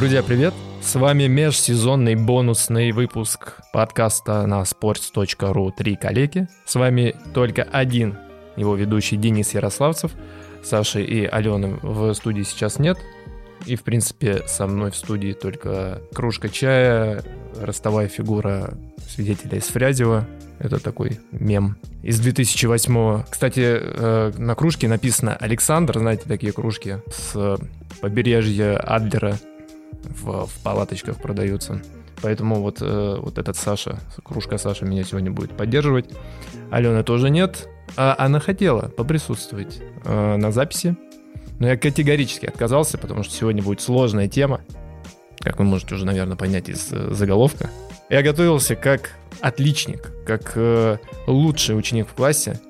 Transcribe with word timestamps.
Друзья, 0.00 0.22
привет! 0.22 0.54
С 0.80 0.94
вами 0.94 1.26
межсезонный 1.26 2.14
бонусный 2.14 2.90
выпуск 2.90 3.58
подкаста 3.70 4.46
на 4.46 4.62
sports.ru 4.62 5.72
«Три 5.76 5.94
коллеги». 5.94 6.48
С 6.64 6.76
вами 6.76 7.14
только 7.34 7.64
один 7.64 8.16
его 8.56 8.76
ведущий 8.76 9.18
Денис 9.18 9.52
Ярославцев. 9.52 10.12
Саши 10.64 11.04
и 11.04 11.26
Алены 11.26 11.78
в 11.82 12.14
студии 12.14 12.44
сейчас 12.44 12.78
нет. 12.78 12.96
И, 13.66 13.76
в 13.76 13.82
принципе, 13.82 14.42
со 14.46 14.66
мной 14.66 14.90
в 14.90 14.96
студии 14.96 15.34
только 15.34 16.00
кружка 16.14 16.48
чая, 16.48 17.22
ростовая 17.60 18.08
фигура 18.08 18.72
свидетеля 19.06 19.58
из 19.58 19.66
Фрязева. 19.66 20.26
Это 20.58 20.82
такой 20.82 21.20
мем 21.30 21.76
из 22.02 22.20
2008 22.20 23.24
Кстати, 23.28 23.60
э, 23.60 24.32
на 24.38 24.54
кружке 24.54 24.88
написано 24.88 25.36
«Александр», 25.36 25.98
знаете, 25.98 26.22
такие 26.26 26.54
кружки 26.54 27.02
с 27.10 27.58
побережья 28.00 28.78
Адлера 28.78 29.38
в, 30.02 30.46
в 30.46 30.62
палаточках 30.62 31.16
продаются. 31.16 31.82
Поэтому 32.22 32.56
вот, 32.56 32.78
э, 32.80 33.16
вот 33.20 33.38
этот 33.38 33.56
Саша, 33.56 33.98
кружка 34.22 34.58
Саша 34.58 34.84
меня 34.84 35.04
сегодня 35.04 35.30
будет 35.30 35.56
поддерживать. 35.56 36.10
Алены 36.70 37.02
тоже 37.02 37.30
нет. 37.30 37.68
А 37.96 38.14
она 38.18 38.40
хотела 38.40 38.88
поприсутствовать 38.88 39.80
э, 40.04 40.36
на 40.36 40.52
записи. 40.52 40.96
Но 41.58 41.68
я 41.68 41.76
категорически 41.76 42.46
отказался, 42.46 42.98
потому 42.98 43.22
что 43.22 43.34
сегодня 43.34 43.62
будет 43.62 43.80
сложная 43.80 44.28
тема. 44.28 44.62
Как 45.40 45.58
вы 45.58 45.64
можете 45.64 45.94
уже, 45.94 46.04
наверное, 46.04 46.36
понять 46.36 46.68
из 46.68 46.92
э, 46.92 47.12
заголовка. 47.12 47.70
Я 48.10 48.22
готовился 48.22 48.76
как 48.76 49.12
отличник, 49.40 50.12
как 50.26 50.52
э, 50.56 50.98
лучший 51.26 51.78
ученик 51.78 52.08
в 52.08 52.14
классе. 52.14 52.60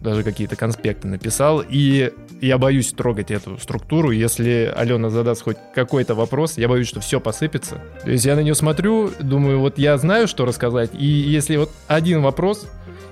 Даже 0.00 0.22
какие-то 0.22 0.56
конспекты 0.56 1.08
написал. 1.08 1.62
И 1.68 2.12
я 2.40 2.58
боюсь 2.58 2.92
трогать 2.92 3.30
эту 3.30 3.58
структуру. 3.58 4.10
Если 4.10 4.72
Алена 4.74 5.10
задаст 5.10 5.42
хоть 5.42 5.56
какой-то 5.74 6.14
вопрос, 6.14 6.56
я 6.56 6.68
боюсь, 6.68 6.88
что 6.88 7.00
все 7.00 7.20
посыпется. 7.20 7.82
То 8.04 8.10
есть 8.10 8.24
я 8.24 8.36
на 8.36 8.40
нее 8.40 8.54
смотрю, 8.54 9.10
думаю, 9.20 9.58
вот 9.60 9.78
я 9.78 9.98
знаю, 9.98 10.28
что 10.28 10.44
рассказать. 10.44 10.90
И 10.94 11.04
если 11.04 11.56
вот 11.56 11.70
один 11.88 12.22
вопрос, 12.22 12.68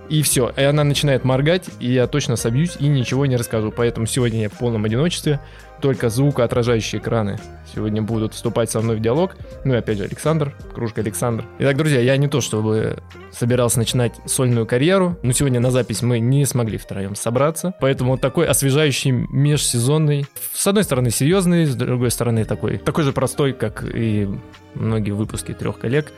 и 0.09 0.23
все. 0.23 0.53
И 0.57 0.63
она 0.63 0.85
начинает 0.85 1.25
моргать, 1.25 1.65
и 1.81 1.93
я 1.93 2.07
точно 2.07 2.37
собьюсь 2.37 2.77
и 2.79 2.87
ничего 2.87 3.27
не 3.27 3.37
расскажу. 3.37 3.73
Поэтому 3.73 4.07
сегодня 4.07 4.43
я 4.43 4.49
в 4.49 4.59
полном 4.59 4.85
одиночестве. 4.85 5.41
Только 5.81 6.09
звукоотражающие 6.09 7.03
экраны 7.03 7.39
сегодня 7.75 8.01
будут 8.01 8.33
вступать 8.33 8.71
со 8.71 8.81
мной 8.81 8.97
в 8.97 9.01
диалог. 9.01 9.37
Ну 9.65 9.75
и 9.75 9.77
опять 9.77 9.99
же 9.99 10.05
Александр, 10.05 10.55
кружка 10.75 11.03
Александр. 11.03 11.45
Итак, 11.59 11.77
друзья, 11.77 12.01
я 12.01 12.17
не 12.17 12.29
то 12.29 12.41
чтобы 12.41 13.03
собирался 13.31 13.79
начинать 13.79 14.15
сольную 14.25 14.65
карьеру, 14.65 15.19
но 15.23 15.33
сегодня 15.33 15.61
на 15.61 15.71
запись 15.71 16.01
мы 16.01 16.19
не 16.19 16.47
смогли 16.47 16.79
втроем 16.79 17.15
собраться. 17.15 17.75
Поэтому 17.79 18.13
вот 18.13 18.23
такой 18.23 18.47
освежающий 18.47 19.11
межсезонный. 19.11 20.27
С 20.55 20.67
одной 20.67 20.85
стороны 20.85 21.11
серьезный, 21.11 21.67
с 21.67 21.75
другой 21.75 22.11
стороны 22.11 22.47
такой, 22.47 22.79
такой 22.79 23.05
же 23.05 23.13
простой, 23.13 23.53
как 23.53 23.85
и 23.85 24.29
многие 24.75 25.11
выпуски 25.11 25.53
трех 25.53 25.79
коллег. 25.79 26.11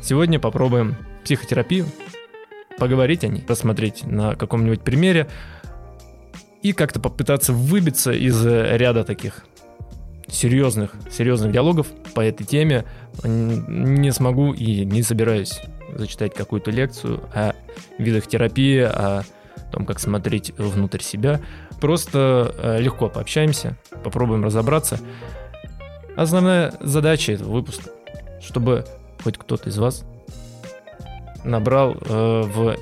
Сегодня 0.00 0.38
попробуем 0.38 0.96
психотерапию 1.24 1.86
поговорить 2.78 3.24
о 3.24 3.28
ней, 3.28 3.42
посмотреть 3.42 4.04
на 4.04 4.34
каком-нибудь 4.34 4.82
примере 4.82 5.28
и 6.62 6.72
как-то 6.72 7.00
попытаться 7.00 7.52
выбиться 7.52 8.12
из 8.12 8.44
ряда 8.44 9.04
таких 9.04 9.44
серьезных, 10.28 10.94
серьезных 11.10 11.52
диалогов 11.52 11.88
по 12.14 12.20
этой 12.20 12.44
теме. 12.44 12.84
Не 13.24 14.12
смогу 14.12 14.52
и 14.52 14.84
не 14.84 15.02
собираюсь 15.02 15.60
зачитать 15.94 16.34
какую-то 16.34 16.70
лекцию 16.70 17.20
о 17.34 17.52
видах 17.98 18.26
терапии, 18.26 18.80
о 18.80 19.24
том, 19.70 19.86
как 19.86 19.98
смотреть 19.98 20.52
внутрь 20.56 21.02
себя. 21.02 21.40
Просто 21.80 22.54
э, 22.56 22.80
легко 22.80 23.08
пообщаемся, 23.08 23.76
попробуем 24.04 24.44
разобраться. 24.44 25.00
Основная 26.16 26.74
задача 26.80 27.32
этого 27.32 27.52
выпуска, 27.52 27.90
чтобы 28.40 28.84
хоть 29.22 29.38
кто-то 29.38 29.68
из 29.68 29.78
вас 29.78 30.04
набрал 31.44 31.96
э, 32.00 32.42
в 32.46 32.76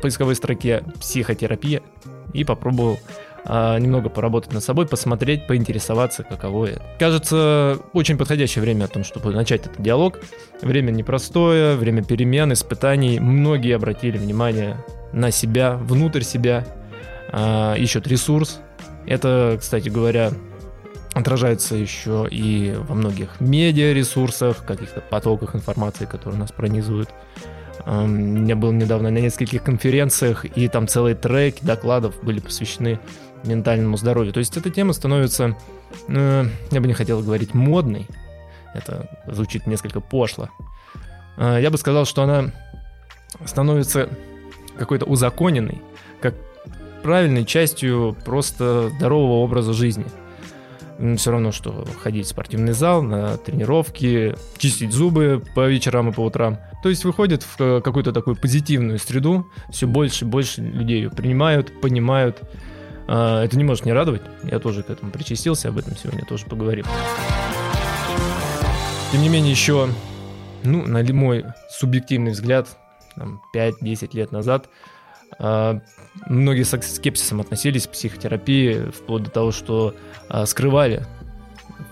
поисковой 0.00 0.34
строке 0.34 0.82
психотерапия 1.00 1.82
и 2.32 2.44
попробовал 2.44 2.98
э, 3.44 3.78
немного 3.78 4.08
поработать 4.08 4.52
над 4.52 4.62
собой, 4.62 4.86
посмотреть, 4.86 5.46
поинтересоваться, 5.46 6.22
каково 6.22 6.66
это. 6.66 6.82
Кажется, 6.98 7.78
очень 7.92 8.18
подходящее 8.18 8.62
время 8.62 8.84
о 8.84 8.88
том, 8.88 9.04
чтобы 9.04 9.32
начать 9.32 9.66
этот 9.66 9.80
диалог. 9.80 10.20
Время 10.62 10.90
непростое, 10.90 11.76
время 11.76 12.04
перемен, 12.04 12.52
испытаний. 12.52 13.20
Многие 13.20 13.74
обратили 13.76 14.18
внимание 14.18 14.76
на 15.12 15.30
себя, 15.30 15.76
внутрь 15.76 16.22
себя, 16.22 16.66
э, 17.32 17.78
ищут 17.78 18.06
ресурс. 18.06 18.60
Это, 19.06 19.56
кстати 19.60 19.88
говоря, 19.88 20.32
отражается 21.14 21.76
еще 21.76 22.26
и 22.30 22.74
во 22.76 22.94
многих 22.94 23.40
медиа-ресурсах, 23.40 24.64
каких-то 24.66 25.00
потоках 25.00 25.56
информации, 25.56 26.04
которые 26.04 26.38
нас 26.38 26.52
пронизывают. 26.52 27.08
Я 27.86 28.56
был 28.56 28.72
недавно 28.72 29.10
на 29.10 29.18
нескольких 29.18 29.62
конференциях, 29.62 30.44
и 30.44 30.68
там 30.68 30.88
целые 30.88 31.14
треки 31.14 31.64
докладов 31.64 32.20
были 32.22 32.40
посвящены 32.40 32.98
ментальному 33.44 33.96
здоровью. 33.96 34.32
То 34.32 34.40
есть 34.40 34.56
эта 34.56 34.70
тема 34.70 34.92
становится, 34.92 35.56
ну, 36.08 36.46
я 36.72 36.80
бы 36.80 36.88
не 36.88 36.94
хотел 36.94 37.22
говорить 37.22 37.54
модной, 37.54 38.08
это 38.74 39.08
звучит 39.26 39.68
несколько 39.68 40.00
пошло. 40.00 40.48
А, 41.36 41.58
я 41.58 41.70
бы 41.70 41.78
сказал, 41.78 42.06
что 42.06 42.24
она 42.24 42.50
становится 43.44 44.08
какой-то 44.76 45.04
узаконенной, 45.06 45.80
как 46.20 46.34
правильной 47.04 47.44
частью 47.44 48.16
просто 48.24 48.90
здорового 48.96 49.44
образа 49.44 49.72
жизни– 49.72 50.06
все 51.16 51.30
равно, 51.30 51.52
что 51.52 51.86
ходить 52.02 52.26
в 52.26 52.28
спортивный 52.28 52.72
зал, 52.72 53.02
на 53.02 53.36
тренировки, 53.36 54.34
чистить 54.58 54.92
зубы 54.92 55.42
по 55.54 55.66
вечерам 55.68 56.10
и 56.10 56.12
по 56.12 56.20
утрам. 56.20 56.58
То 56.82 56.88
есть 56.88 57.04
выходит 57.04 57.42
в 57.42 57.60
э, 57.60 57.80
какую-то 57.82 58.12
такую 58.12 58.36
позитивную 58.36 58.98
среду, 58.98 59.46
все 59.70 59.86
больше 59.86 60.24
и 60.24 60.28
больше 60.28 60.62
людей 60.62 61.02
ее 61.02 61.10
принимают, 61.10 61.80
понимают. 61.80 62.40
А, 63.08 63.44
это 63.44 63.56
не 63.56 63.64
может 63.64 63.84
не 63.84 63.92
радовать, 63.92 64.22
я 64.42 64.58
тоже 64.58 64.82
к 64.82 64.90
этому 64.90 65.10
причастился, 65.12 65.68
об 65.68 65.78
этом 65.78 65.96
сегодня 65.96 66.24
тоже 66.24 66.46
поговорим. 66.46 66.86
Тем 69.12 69.22
не 69.22 69.28
менее, 69.28 69.52
еще, 69.52 69.88
ну, 70.64 70.86
на 70.86 71.02
мой 71.12 71.44
субъективный 71.70 72.32
взгляд, 72.32 72.76
5-10 73.54 74.10
лет 74.12 74.32
назад, 74.32 74.68
многие 75.38 76.62
с 76.62 76.80
скепсисом 76.80 77.40
относились 77.40 77.86
к 77.86 77.90
психотерапии, 77.90 78.90
вплоть 78.90 79.24
до 79.24 79.30
того, 79.30 79.52
что 79.52 79.94
а, 80.28 80.46
скрывали 80.46 81.04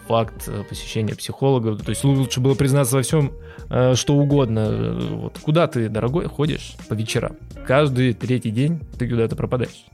факт 0.06 0.48
э, 0.48 0.62
посещения 0.68 1.14
психолога. 1.14 1.76
То 1.76 1.90
есть 1.90 2.04
лучше 2.04 2.40
было 2.40 2.54
признаться 2.54 2.96
во 2.96 3.02
всем, 3.02 3.32
э, 3.70 3.94
что 3.94 4.14
угодно. 4.14 4.98
Вот 5.12 5.38
куда 5.38 5.66
ты, 5.66 5.88
дорогой, 5.88 6.26
ходишь 6.26 6.76
по 6.88 6.94
вечерам? 6.94 7.36
Каждый 7.66 8.12
третий 8.12 8.50
день 8.50 8.80
ты 8.98 9.08
куда-то 9.08 9.36
пропадаешь. 9.36 9.86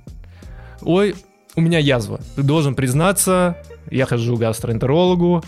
Ой, 0.82 1.14
у 1.54 1.60
меня 1.60 1.78
язва. 1.78 2.20
Ты 2.36 2.42
должен 2.42 2.74
признаться, 2.74 3.56
я 3.90 4.06
хожу 4.06 4.36
к 4.36 4.40
гастроэнтерологу, 4.40 5.44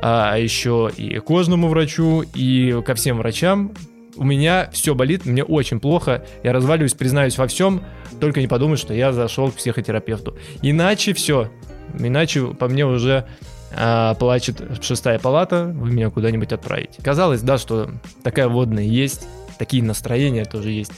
а 0.00 0.36
еще 0.36 0.90
и 0.96 1.18
кожному 1.18 1.68
врачу, 1.68 2.22
и 2.34 2.82
ко 2.84 2.94
всем 2.94 3.18
врачам, 3.18 3.72
у 4.16 4.24
меня 4.24 4.68
все 4.72 4.94
болит, 4.94 5.26
мне 5.26 5.44
очень 5.44 5.80
плохо, 5.80 6.24
я 6.42 6.52
разваливаюсь, 6.52 6.94
признаюсь 6.94 7.38
во 7.38 7.46
всем, 7.46 7.82
только 8.20 8.40
не 8.40 8.48
подумай, 8.48 8.76
что 8.76 8.94
я 8.94 9.12
зашел 9.12 9.50
к 9.50 9.56
психотерапевту. 9.56 10.36
Иначе 10.62 11.12
все, 11.12 11.50
иначе 11.98 12.46
по 12.54 12.68
мне 12.68 12.86
уже 12.86 13.26
а, 13.74 14.14
плачет 14.14 14.62
шестая 14.82 15.18
палата, 15.18 15.64
вы 15.74 15.90
меня 15.90 16.10
куда-нибудь 16.10 16.52
отправите. 16.52 17.02
Казалось, 17.02 17.42
да, 17.42 17.58
что 17.58 17.90
такая 18.22 18.48
водная 18.48 18.84
есть, 18.84 19.26
такие 19.58 19.82
настроения 19.82 20.44
тоже 20.44 20.70
есть. 20.70 20.92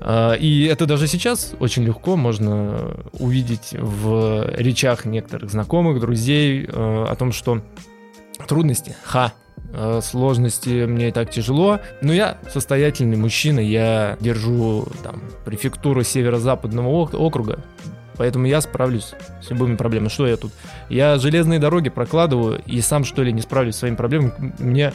А, 0.00 0.34
и 0.34 0.64
это 0.64 0.86
даже 0.86 1.06
сейчас 1.06 1.54
очень 1.58 1.84
легко 1.84 2.16
можно 2.16 2.96
увидеть 3.12 3.70
в 3.72 4.50
речах 4.56 5.04
некоторых 5.04 5.50
знакомых, 5.50 6.00
друзей 6.00 6.68
а, 6.68 7.06
о 7.10 7.16
том, 7.16 7.32
что 7.32 7.62
трудности, 8.46 8.94
ха, 9.02 9.32
Э, 9.32 9.45
сложности, 10.00 10.86
мне 10.86 11.08
и 11.08 11.12
так 11.12 11.30
тяжело. 11.30 11.80
Но 12.00 12.12
я 12.12 12.38
состоятельный 12.50 13.16
мужчина, 13.16 13.60
я 13.60 14.16
держу 14.20 14.86
там 15.02 15.22
префектуру 15.44 16.02
северо-западного 16.02 16.88
округа, 16.88 17.60
поэтому 18.16 18.46
я 18.46 18.60
справлюсь 18.60 19.12
с 19.42 19.50
любыми 19.50 19.76
проблемами. 19.76 20.08
Что 20.08 20.26
я 20.26 20.36
тут? 20.36 20.52
Я 20.88 21.18
железные 21.18 21.58
дороги 21.58 21.88
прокладываю 21.88 22.62
и 22.66 22.80
сам 22.80 23.04
что 23.04 23.22
ли 23.22 23.32
не 23.32 23.42
справлюсь 23.42 23.74
с 23.74 23.78
своими 23.78 23.96
проблемами. 23.96 24.54
Мне 24.58 24.92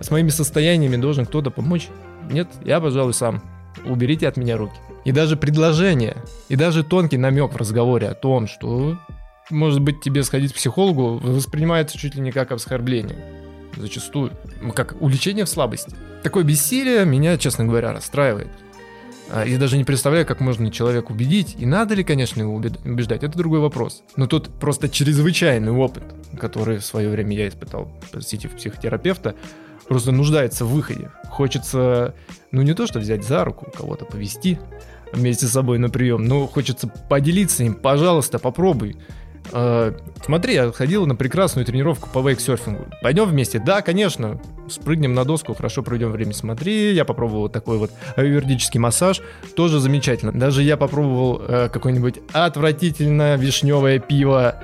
с 0.00 0.10
моими 0.10 0.28
состояниями 0.28 0.96
должен 0.96 1.26
кто-то 1.26 1.50
помочь? 1.50 1.88
Нет, 2.30 2.48
я, 2.64 2.80
пожалуй, 2.80 3.14
сам. 3.14 3.42
Уберите 3.86 4.28
от 4.28 4.36
меня 4.36 4.56
руки. 4.56 4.76
И 5.04 5.12
даже 5.12 5.36
предложение, 5.36 6.16
и 6.48 6.56
даже 6.56 6.82
тонкий 6.84 7.16
намек 7.16 7.52
в 7.52 7.56
разговоре 7.56 8.08
о 8.08 8.14
том, 8.14 8.46
что 8.46 8.98
может 9.48 9.80
быть 9.80 10.02
тебе 10.02 10.22
сходить 10.22 10.52
к 10.52 10.56
психологу, 10.56 11.18
воспринимается 11.18 11.96
чуть 11.96 12.14
ли 12.14 12.20
не 12.20 12.32
как 12.32 12.52
оскорбление 12.52 13.47
зачастую, 13.76 14.32
как 14.74 14.96
увлечение 15.00 15.44
в 15.44 15.48
слабости. 15.48 15.92
Такое 16.22 16.44
бессилие 16.44 17.04
меня, 17.04 17.38
честно 17.38 17.64
говоря, 17.64 17.92
расстраивает. 17.92 18.48
А, 19.30 19.44
я 19.44 19.58
даже 19.58 19.76
не 19.76 19.84
представляю, 19.84 20.26
как 20.26 20.40
можно 20.40 20.70
человека 20.70 21.12
убедить, 21.12 21.56
и 21.58 21.66
надо 21.66 21.94
ли, 21.94 22.02
конечно, 22.02 22.40
его 22.40 22.54
убеждать, 22.54 23.22
это 23.22 23.36
другой 23.36 23.60
вопрос. 23.60 24.02
Но 24.16 24.26
тут 24.26 24.48
просто 24.48 24.88
чрезвычайный 24.88 25.72
опыт, 25.72 26.04
который 26.38 26.78
в 26.78 26.84
свое 26.84 27.10
время 27.10 27.36
я 27.36 27.48
испытал, 27.48 27.92
посетив 28.10 28.52
психотерапевта, 28.52 29.34
просто 29.86 30.12
нуждается 30.12 30.64
в 30.64 30.70
выходе. 30.70 31.10
Хочется, 31.28 32.14
ну 32.52 32.62
не 32.62 32.74
то, 32.74 32.86
что 32.86 33.00
взять 33.00 33.24
за 33.24 33.44
руку, 33.44 33.70
кого-то 33.76 34.06
повести 34.06 34.58
вместе 35.12 35.46
с 35.46 35.52
собой 35.52 35.78
на 35.78 35.90
прием, 35.90 36.24
но 36.24 36.46
хочется 36.46 36.88
поделиться 37.08 37.64
им, 37.64 37.74
пожалуйста, 37.74 38.38
попробуй. 38.38 38.96
Э, 39.52 39.92
смотри, 40.24 40.54
я 40.54 40.72
ходил 40.72 41.06
на 41.06 41.14
прекрасную 41.14 41.64
тренировку 41.64 42.08
по 42.10 42.26
вейксерфингу. 42.26 42.86
Пойдем 43.02 43.26
вместе? 43.26 43.58
Да, 43.58 43.82
конечно. 43.82 44.40
Спрыгнем 44.68 45.14
на 45.14 45.24
доску, 45.24 45.54
хорошо 45.54 45.82
проведем 45.82 46.10
время. 46.10 46.32
Смотри, 46.32 46.92
я 46.92 47.04
попробовал 47.04 47.42
вот 47.42 47.52
такой 47.52 47.78
вот 47.78 47.90
аюрведический 48.16 48.78
массаж. 48.78 49.20
Тоже 49.56 49.80
замечательно. 49.80 50.32
Даже 50.32 50.62
я 50.62 50.76
попробовал 50.76 51.42
э, 51.46 51.68
какое-нибудь 51.72 52.16
отвратительное 52.32 53.36
вишневое 53.36 53.98
пиво, 53.98 54.56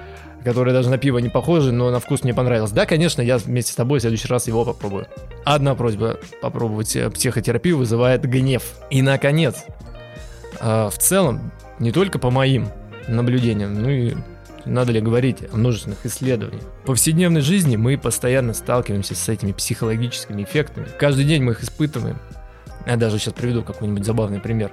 которое 0.44 0.72
даже 0.72 0.90
на 0.90 0.98
пиво 0.98 1.18
не 1.18 1.30
похоже, 1.30 1.72
но 1.72 1.90
на 1.90 2.00
вкус 2.00 2.22
мне 2.22 2.34
понравилось. 2.34 2.72
Да, 2.72 2.84
конечно, 2.84 3.22
я 3.22 3.38
вместе 3.38 3.72
с 3.72 3.76
тобой 3.76 3.98
в 3.98 4.02
следующий 4.02 4.28
раз 4.28 4.46
его 4.46 4.64
попробую. 4.64 5.06
Одна 5.44 5.74
просьба 5.74 6.18
попробовать 6.42 6.94
э, 6.96 7.08
психотерапию 7.10 7.78
вызывает 7.78 8.24
гнев. 8.24 8.62
И, 8.90 9.00
наконец, 9.00 9.64
э, 10.60 10.90
в 10.92 10.98
целом, 10.98 11.50
не 11.78 11.92
только 11.92 12.18
по 12.18 12.30
моим 12.30 12.68
наблюдениям, 13.08 13.74
ну 13.74 13.88
и 13.88 14.14
надо 14.66 14.92
ли 14.92 15.00
говорить 15.00 15.38
о 15.52 15.56
множественных 15.56 16.04
исследованиях. 16.06 16.64
В 16.82 16.86
повседневной 16.86 17.40
жизни 17.40 17.76
мы 17.76 17.98
постоянно 17.98 18.54
сталкиваемся 18.54 19.14
с 19.14 19.28
этими 19.28 19.52
психологическими 19.52 20.42
эффектами. 20.42 20.86
Каждый 20.98 21.24
день 21.24 21.42
мы 21.42 21.52
их 21.52 21.62
испытываем. 21.62 22.18
Я 22.86 22.96
даже 22.96 23.18
сейчас 23.18 23.34
приведу 23.34 23.62
какой-нибудь 23.62 24.04
забавный 24.04 24.40
пример 24.40 24.72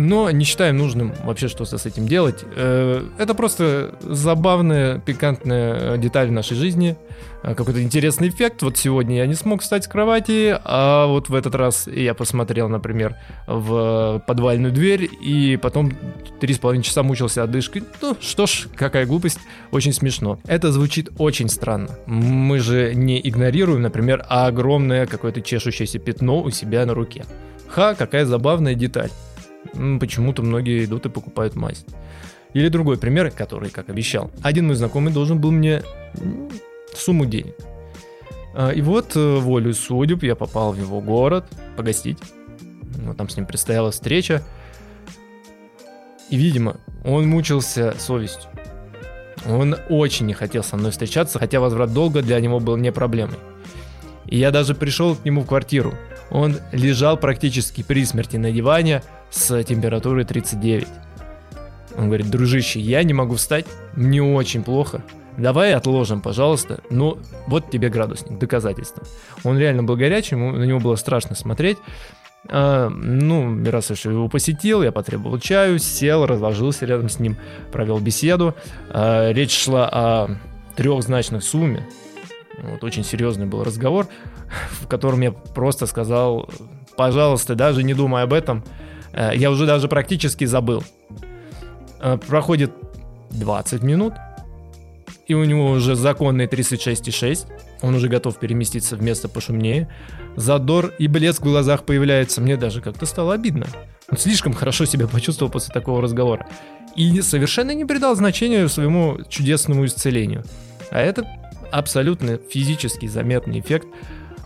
но 0.00 0.30
не 0.30 0.44
считаем 0.44 0.78
нужным 0.78 1.12
вообще 1.24 1.48
что-то 1.48 1.76
с 1.76 1.86
этим 1.86 2.08
делать. 2.08 2.44
Э, 2.56 3.04
это 3.18 3.34
просто 3.34 3.94
забавная, 4.00 4.98
пикантная 4.98 5.98
деталь 5.98 6.28
в 6.28 6.32
нашей 6.32 6.56
жизни, 6.56 6.96
э, 7.42 7.54
какой-то 7.54 7.82
интересный 7.82 8.30
эффект. 8.30 8.62
Вот 8.62 8.78
сегодня 8.78 9.18
я 9.18 9.26
не 9.26 9.34
смог 9.34 9.60
встать 9.60 9.84
с 9.84 9.88
кровати, 9.88 10.58
а 10.64 11.06
вот 11.06 11.28
в 11.28 11.34
этот 11.34 11.54
раз 11.54 11.86
я 11.86 12.14
посмотрел, 12.14 12.68
например, 12.68 13.16
в 13.46 14.22
подвальную 14.26 14.72
дверь, 14.72 15.08
и 15.22 15.58
потом 15.60 15.92
три 16.40 16.54
с 16.54 16.58
половиной 16.58 16.82
часа 16.82 17.02
мучился 17.02 17.42
одышкой. 17.42 17.84
Ну, 18.00 18.16
что 18.20 18.46
ж, 18.46 18.68
какая 18.74 19.04
глупость, 19.04 19.38
очень 19.70 19.92
смешно. 19.92 20.40
Это 20.46 20.72
звучит 20.72 21.10
очень 21.18 21.50
странно. 21.50 21.90
Мы 22.06 22.58
же 22.58 22.94
не 22.94 23.20
игнорируем, 23.22 23.82
например, 23.82 24.24
огромное 24.28 25.06
какое-то 25.06 25.42
чешущееся 25.42 25.98
пятно 25.98 26.40
у 26.40 26.50
себя 26.50 26.86
на 26.86 26.94
руке. 26.94 27.24
Ха, 27.68 27.94
какая 27.94 28.24
забавная 28.24 28.74
деталь 28.74 29.10
почему-то 29.72 30.42
многие 30.42 30.84
идут 30.84 31.06
и 31.06 31.08
покупают 31.08 31.54
мазь. 31.54 31.84
Или 32.52 32.68
другой 32.68 32.98
пример, 32.98 33.30
который, 33.30 33.70
как 33.70 33.88
обещал, 33.88 34.30
один 34.42 34.66
мой 34.66 34.76
знакомый 34.76 35.12
должен 35.12 35.40
был 35.40 35.50
мне 35.52 35.82
сумму 36.94 37.26
денег. 37.26 37.54
А, 38.54 38.70
и 38.70 38.80
вот 38.80 39.14
э, 39.14 39.36
волю 39.36 39.72
судеб 39.74 40.22
я 40.24 40.34
попал 40.34 40.72
в 40.72 40.78
его 40.78 41.00
город 41.00 41.46
погостить. 41.76 42.18
Вот 43.04 43.16
там 43.16 43.28
с 43.28 43.36
ним 43.36 43.46
предстояла 43.46 43.92
встреча. 43.92 44.42
И, 46.28 46.36
видимо, 46.36 46.76
он 47.04 47.28
мучился 47.28 47.94
совестью. 47.98 48.50
Он 49.46 49.76
очень 49.88 50.26
не 50.26 50.34
хотел 50.34 50.62
со 50.62 50.76
мной 50.76 50.90
встречаться, 50.90 51.38
хотя 51.38 51.60
возврат 51.60 51.92
долга 51.92 52.22
для 52.22 52.38
него 52.40 52.60
был 52.60 52.76
не 52.76 52.92
проблемой. 52.92 53.38
И 54.26 54.38
я 54.38 54.50
даже 54.50 54.74
пришел 54.74 55.16
к 55.16 55.24
нему 55.24 55.42
в 55.42 55.46
квартиру. 55.46 55.94
Он 56.30 56.56
лежал 56.72 57.16
практически 57.16 57.82
при 57.82 58.04
смерти 58.04 58.36
на 58.36 58.52
диване, 58.52 59.02
с 59.30 59.62
температурой 59.64 60.24
39. 60.24 60.86
Он 61.96 62.06
говорит, 62.06 62.30
дружище, 62.30 62.80
я 62.80 63.02
не 63.02 63.12
могу 63.12 63.34
встать, 63.34 63.66
мне 63.94 64.22
очень 64.22 64.62
плохо, 64.62 65.02
давай 65.36 65.74
отложим, 65.74 66.20
пожалуйста. 66.20 66.80
Ну, 66.90 67.18
вот 67.46 67.70
тебе 67.70 67.88
градусник, 67.88 68.38
доказательство. 68.38 69.02
Он 69.44 69.58
реально 69.58 69.82
был 69.82 69.96
горячий, 69.96 70.36
на 70.36 70.64
него 70.64 70.78
было 70.78 70.96
страшно 70.96 71.34
смотреть. 71.34 71.78
А, 72.48 72.88
ну, 72.88 73.62
раз 73.70 73.90
я 73.90 74.10
его 74.10 74.28
посетил, 74.28 74.82
я 74.82 74.92
потребовал 74.92 75.38
чаю, 75.38 75.78
сел, 75.78 76.26
разложился 76.26 76.86
рядом 76.86 77.08
с 77.08 77.18
ним, 77.18 77.36
провел 77.72 77.98
беседу. 77.98 78.54
А, 78.90 79.30
речь 79.32 79.56
шла 79.56 79.88
о 79.88 80.28
трехзначной 80.76 81.42
сумме. 81.42 81.86
Вот 82.62 82.84
очень 82.84 83.04
серьезный 83.04 83.46
был 83.46 83.64
разговор, 83.64 84.06
в 84.80 84.86
котором 84.86 85.20
я 85.20 85.32
просто 85.32 85.86
сказал, 85.86 86.48
пожалуйста, 86.96 87.54
даже 87.54 87.82
не 87.82 87.94
думай 87.94 88.22
об 88.22 88.32
этом, 88.32 88.64
я 89.12 89.50
уже 89.50 89.66
даже 89.66 89.88
практически 89.88 90.44
забыл. 90.44 90.82
Э, 92.00 92.16
проходит 92.16 92.72
20 93.30 93.82
минут, 93.82 94.14
и 95.26 95.34
у 95.34 95.44
него 95.44 95.70
уже 95.70 95.94
законные 95.94 96.48
36,6. 96.48 97.46
Он 97.82 97.94
уже 97.94 98.08
готов 98.08 98.38
переместиться 98.38 98.96
в 98.96 99.02
место 99.02 99.28
пошумнее. 99.28 99.88
Задор 100.36 100.92
и 100.98 101.06
блеск 101.06 101.42
в 101.42 101.44
глазах 101.44 101.84
появляется. 101.84 102.40
Мне 102.40 102.56
даже 102.56 102.80
как-то 102.80 103.06
стало 103.06 103.34
обидно. 103.34 103.66
Он 104.10 104.18
слишком 104.18 104.52
хорошо 104.52 104.86
себя 104.86 105.06
почувствовал 105.06 105.52
после 105.52 105.72
такого 105.72 106.02
разговора. 106.02 106.48
И 106.96 107.20
совершенно 107.20 107.72
не 107.72 107.84
придал 107.84 108.16
значения 108.16 108.66
своему 108.68 109.20
чудесному 109.28 109.86
исцелению. 109.86 110.44
А 110.90 111.00
это 111.00 111.24
абсолютно 111.70 112.36
физически 112.36 113.06
заметный 113.06 113.60
эффект 113.60 113.86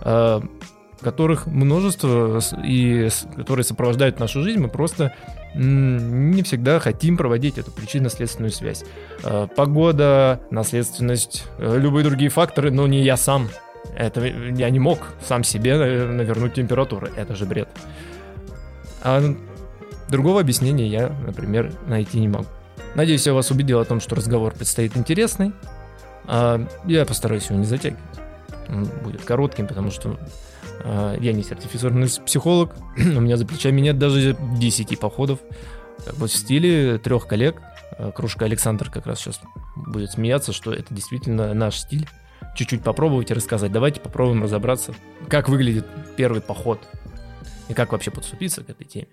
э, 0.03 0.41
которых 1.05 1.47
множество 1.47 2.41
и 2.65 3.09
которые 3.37 3.65
сопровождают 3.65 4.19
нашу 4.19 4.43
жизнь, 4.43 4.59
мы 4.59 4.69
просто 4.69 5.15
не 5.55 6.43
всегда 6.43 6.81
хотим 6.81 7.17
проводить 7.17 7.59
эту 7.59 7.71
причинно-следственную 7.71 8.51
связь. 8.51 8.85
Э, 9.23 9.47
погода, 9.55 10.41
наследственность, 10.51 11.45
э, 11.59 11.79
любые 11.79 12.05
другие 12.05 12.31
факторы, 12.31 12.73
но 12.73 12.89
не 12.89 13.03
я 13.03 13.17
сам. 13.17 13.49
Это 13.97 14.25
я 14.25 14.71
не 14.71 14.81
мог 14.81 14.99
сам 15.25 15.45
себе 15.45 15.77
навернуть 15.77 16.55
температуру. 16.55 17.09
Это 17.15 17.37
же 17.37 17.45
бред. 17.45 17.69
А 19.03 19.23
другого 20.09 20.41
объяснения 20.41 20.89
я, 20.89 21.13
например, 21.25 21.73
найти 21.87 22.19
не 22.19 22.29
могу. 22.29 22.47
Надеюсь, 22.95 23.27
я 23.27 23.35
вас 23.35 23.51
убедил 23.51 23.79
о 23.79 23.85
том, 23.85 24.01
что 24.01 24.17
разговор 24.17 24.55
предстоит 24.55 24.97
интересный. 24.97 25.53
А 26.27 26.67
я 26.87 27.05
постараюсь 27.05 27.47
его 27.49 27.59
не 27.59 27.67
затягивать. 27.67 28.03
Он 28.69 28.85
будет 29.05 29.25
коротким, 29.25 29.67
потому 29.67 29.91
что 29.91 30.19
я 31.21 31.33
не 31.33 31.43
сертифицированный 31.43 32.09
психолог, 32.25 32.75
у 32.97 33.21
меня 33.21 33.37
за 33.37 33.47
плечами 33.47 33.81
нет 33.81 33.99
даже 33.99 34.37
10 34.59 34.99
походов. 34.99 35.41
Вот 36.17 36.31
в 36.31 36.37
стиле 36.37 36.99
трех 36.99 37.27
коллег. 37.27 37.61
А, 37.99 38.11
кружка 38.11 38.45
Александр 38.45 38.91
как 38.91 39.07
раз 39.07 39.21
сейчас 39.21 39.41
будет 39.77 40.11
смеяться, 40.11 40.53
что 40.53 40.73
это 40.73 40.93
действительно 40.95 41.55
наш 41.55 41.77
стиль. 41.77 42.09
Чуть-чуть 42.57 42.83
попробовать 42.83 43.31
и 43.31 43.35
рассказать. 43.35 43.73
Давайте 43.73 44.01
попробуем 44.01 44.43
разобраться, 44.43 44.95
как 45.29 45.49
выглядит 45.49 45.87
первый 46.17 46.41
поход 46.41 46.81
и 47.69 47.75
как 47.75 47.93
вообще 47.93 48.11
подступиться 48.11 48.63
к 48.63 48.71
этой 48.71 48.85
теме. 48.85 49.09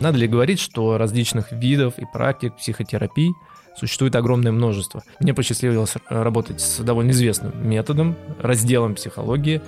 Надо 0.00 0.16
ли 0.18 0.28
говорить, 0.28 0.60
что 0.60 0.96
различных 0.96 1.52
видов 1.52 1.98
и 1.98 2.06
практик 2.10 2.56
психотерапии– 2.56 3.32
существует 3.78 4.16
огромное 4.16 4.52
множество. 4.52 5.02
Мне 5.20 5.34
посчастливилось 5.34 5.94
работать 6.08 6.60
с 6.60 6.78
довольно 6.80 7.10
известным 7.10 7.52
методом, 7.68 8.16
разделом 8.40 8.94
психологии, 8.94 9.60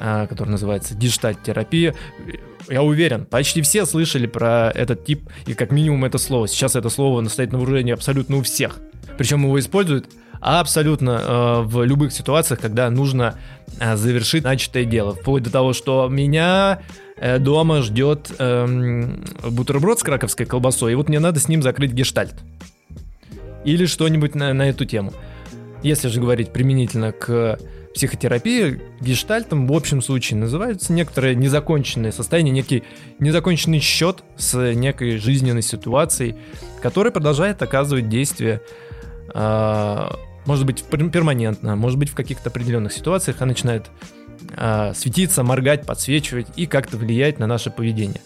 а, 0.00 0.26
который 0.26 0.50
называется 0.50 0.94
гештальт-терапия. 0.94 1.94
Я 2.68 2.82
уверен, 2.82 3.26
почти 3.26 3.62
все 3.62 3.86
слышали 3.86 4.26
про 4.26 4.70
этот 4.74 5.04
тип 5.04 5.28
и 5.46 5.54
как 5.54 5.70
минимум 5.70 6.04
это 6.04 6.18
слово. 6.18 6.48
Сейчас 6.48 6.76
это 6.76 6.88
слово 6.88 7.26
стоит 7.28 7.52
на 7.52 7.58
вооружении 7.58 7.92
абсолютно 7.92 8.36
у 8.36 8.42
всех. 8.42 8.78
Причем 9.18 9.44
его 9.44 9.58
используют 9.58 10.06
абсолютно 10.40 11.10
э, 11.10 11.62
в 11.62 11.84
любых 11.84 12.12
ситуациях, 12.12 12.60
когда 12.60 12.90
нужно 12.90 13.38
э, 13.80 13.96
завершить 13.96 14.44
начатое 14.44 14.84
дело. 14.84 15.14
Вплоть 15.14 15.42
до 15.42 15.50
того, 15.50 15.72
что 15.72 16.08
меня 16.08 16.82
э, 17.16 17.38
дома 17.38 17.82
ждет 17.82 18.30
э, 18.38 19.08
бутерброд 19.48 20.00
с 20.00 20.02
краковской 20.02 20.46
колбасой, 20.46 20.92
и 20.92 20.94
вот 20.94 21.08
мне 21.08 21.20
надо 21.20 21.40
с 21.40 21.48
ним 21.48 21.62
закрыть 21.62 21.92
гештальт 21.92 22.34
или 23.64 23.86
что-нибудь 23.86 24.34
на, 24.34 24.52
на 24.52 24.68
эту 24.68 24.84
тему. 24.84 25.12
Если 25.82 26.08
же 26.08 26.20
говорить 26.20 26.52
применительно 26.52 27.12
к 27.12 27.58
психотерапии, 27.94 28.80
гештальтом 29.00 29.68
в 29.68 29.72
общем 29.72 30.02
случае 30.02 30.38
называется 30.38 30.92
некоторое 30.92 31.34
незаконченное 31.34 32.10
состояние, 32.10 32.52
некий 32.52 32.82
незаконченный 33.20 33.78
счет 33.78 34.24
с 34.36 34.74
некой 34.74 35.18
жизненной 35.18 35.62
ситуацией, 35.62 36.34
который 36.82 37.12
продолжает 37.12 37.62
оказывать 37.62 38.08
действие, 38.08 38.60
э, 39.32 40.08
может 40.44 40.66
быть, 40.66 40.82
перманентно, 40.82 41.76
может 41.76 41.98
быть, 41.98 42.10
в 42.10 42.14
каких-то 42.14 42.50
определенных 42.50 42.92
ситуациях, 42.92 43.36
а 43.40 43.46
начинает 43.46 43.86
э, 44.56 44.92
светиться, 44.94 45.44
моргать, 45.44 45.86
подсвечивать 45.86 46.48
и 46.56 46.66
как-то 46.66 46.96
влиять 46.96 47.38
на 47.38 47.46
наше 47.46 47.70
поведение. 47.70 48.20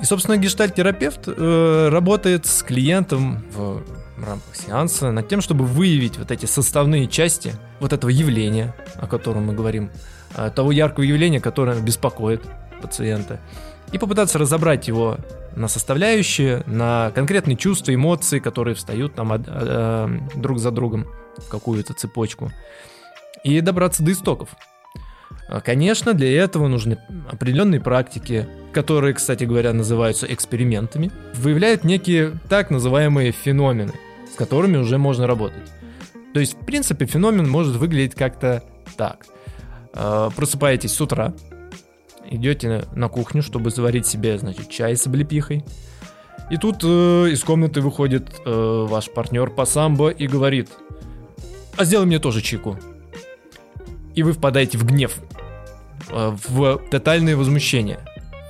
И, 0.00 0.04
собственно, 0.04 0.36
гештальт-терапевт 0.38 1.22
э, 1.26 1.88
работает 1.90 2.46
с 2.46 2.62
клиентом 2.62 3.44
в 3.54 3.82
рамках 4.24 4.54
сеанса 4.54 5.12
над 5.12 5.28
тем, 5.28 5.40
чтобы 5.40 5.64
выявить 5.64 6.18
вот 6.18 6.30
эти 6.30 6.46
составные 6.46 7.06
части 7.06 7.54
вот 7.80 7.92
этого 7.92 8.10
явления, 8.10 8.74
о 8.96 9.06
котором 9.06 9.46
мы 9.46 9.54
говорим, 9.54 9.90
а, 10.34 10.50
того 10.50 10.72
яркого 10.72 11.04
явления, 11.04 11.40
которое 11.40 11.80
беспокоит 11.80 12.42
пациента, 12.80 13.40
и 13.92 13.98
попытаться 13.98 14.38
разобрать 14.38 14.88
его 14.88 15.16
на 15.56 15.68
составляющие, 15.68 16.62
на 16.66 17.10
конкретные 17.14 17.56
чувства, 17.56 17.94
эмоции, 17.94 18.38
которые 18.38 18.74
встают 18.74 19.14
там 19.14 19.32
от, 19.32 19.42
э, 19.46 20.18
друг 20.36 20.58
за 20.58 20.70
другом 20.70 21.06
в 21.38 21.48
какую-то 21.48 21.94
цепочку, 21.94 22.52
и 23.42 23.60
добраться 23.60 24.02
до 24.02 24.12
истоков. 24.12 24.50
А, 25.50 25.60
конечно, 25.60 26.14
для 26.14 26.30
этого 26.40 26.68
нужны 26.68 26.96
определенные 27.28 27.80
практики, 27.80 28.46
которые, 28.72 29.14
кстати 29.14 29.42
говоря, 29.42 29.72
называются 29.72 30.32
экспериментами, 30.32 31.10
выявляют 31.34 31.82
некие 31.82 32.38
так 32.48 32.70
называемые 32.70 33.32
феномены, 33.32 33.92
с 34.32 34.36
которыми 34.36 34.76
уже 34.76 34.96
можно 34.96 35.26
работать. 35.26 35.68
То 36.32 36.38
есть, 36.38 36.54
в 36.54 36.64
принципе, 36.64 37.04
феномен 37.04 37.50
может 37.50 37.74
выглядеть 37.74 38.14
как-то 38.14 38.62
так. 38.96 39.26
А, 39.92 40.30
просыпаетесь 40.30 40.92
с 40.92 41.00
утра, 41.00 41.34
идете 42.30 42.84
на 42.94 43.08
кухню, 43.08 43.42
чтобы 43.42 43.70
заварить 43.70 44.06
себе, 44.06 44.38
значит, 44.38 44.68
чай 44.70 44.96
с 44.96 45.04
облепихой. 45.08 45.64
И 46.48 46.58
тут 46.58 46.84
э, 46.84 47.30
из 47.30 47.42
комнаты 47.42 47.80
выходит 47.80 48.40
э, 48.44 48.86
ваш 48.88 49.10
партнер 49.10 49.50
по 49.50 49.64
самбо 49.64 50.10
и 50.10 50.26
говорит, 50.26 50.68
а 51.76 51.84
сделай 51.84 52.06
мне 52.06 52.20
тоже 52.20 52.40
чайку. 52.40 52.76
И 54.14 54.24
вы 54.24 54.32
впадаете 54.32 54.76
в 54.76 54.84
гнев, 54.84 55.20
в 56.08 56.80
тотальное 56.90 57.36
возмущение, 57.36 58.00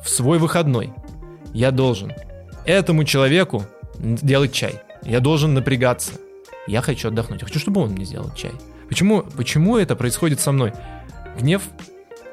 в 0.05 0.09
свой 0.09 0.39
выходной. 0.39 0.93
Я 1.53 1.71
должен 1.71 2.13
этому 2.65 3.05
человеку 3.05 3.65
делать 3.99 4.53
чай. 4.53 4.81
Я 5.03 5.21
должен 5.21 5.55
напрягаться. 5.55 6.13
Я 6.67 6.83
хочу 6.83 7.09
отдохнуть. 7.09 7.41
Я 7.41 7.47
хочу, 7.47 7.59
чтобы 7.59 7.81
он 7.81 7.91
мне 7.91 8.05
сделал 8.05 8.31
чай. 8.35 8.53
Почему, 8.89 9.23
почему 9.37 9.77
это 9.77 9.97
происходит 9.97 10.41
со 10.41 10.53
мной? 10.53 10.73
Гнев, 11.39 11.63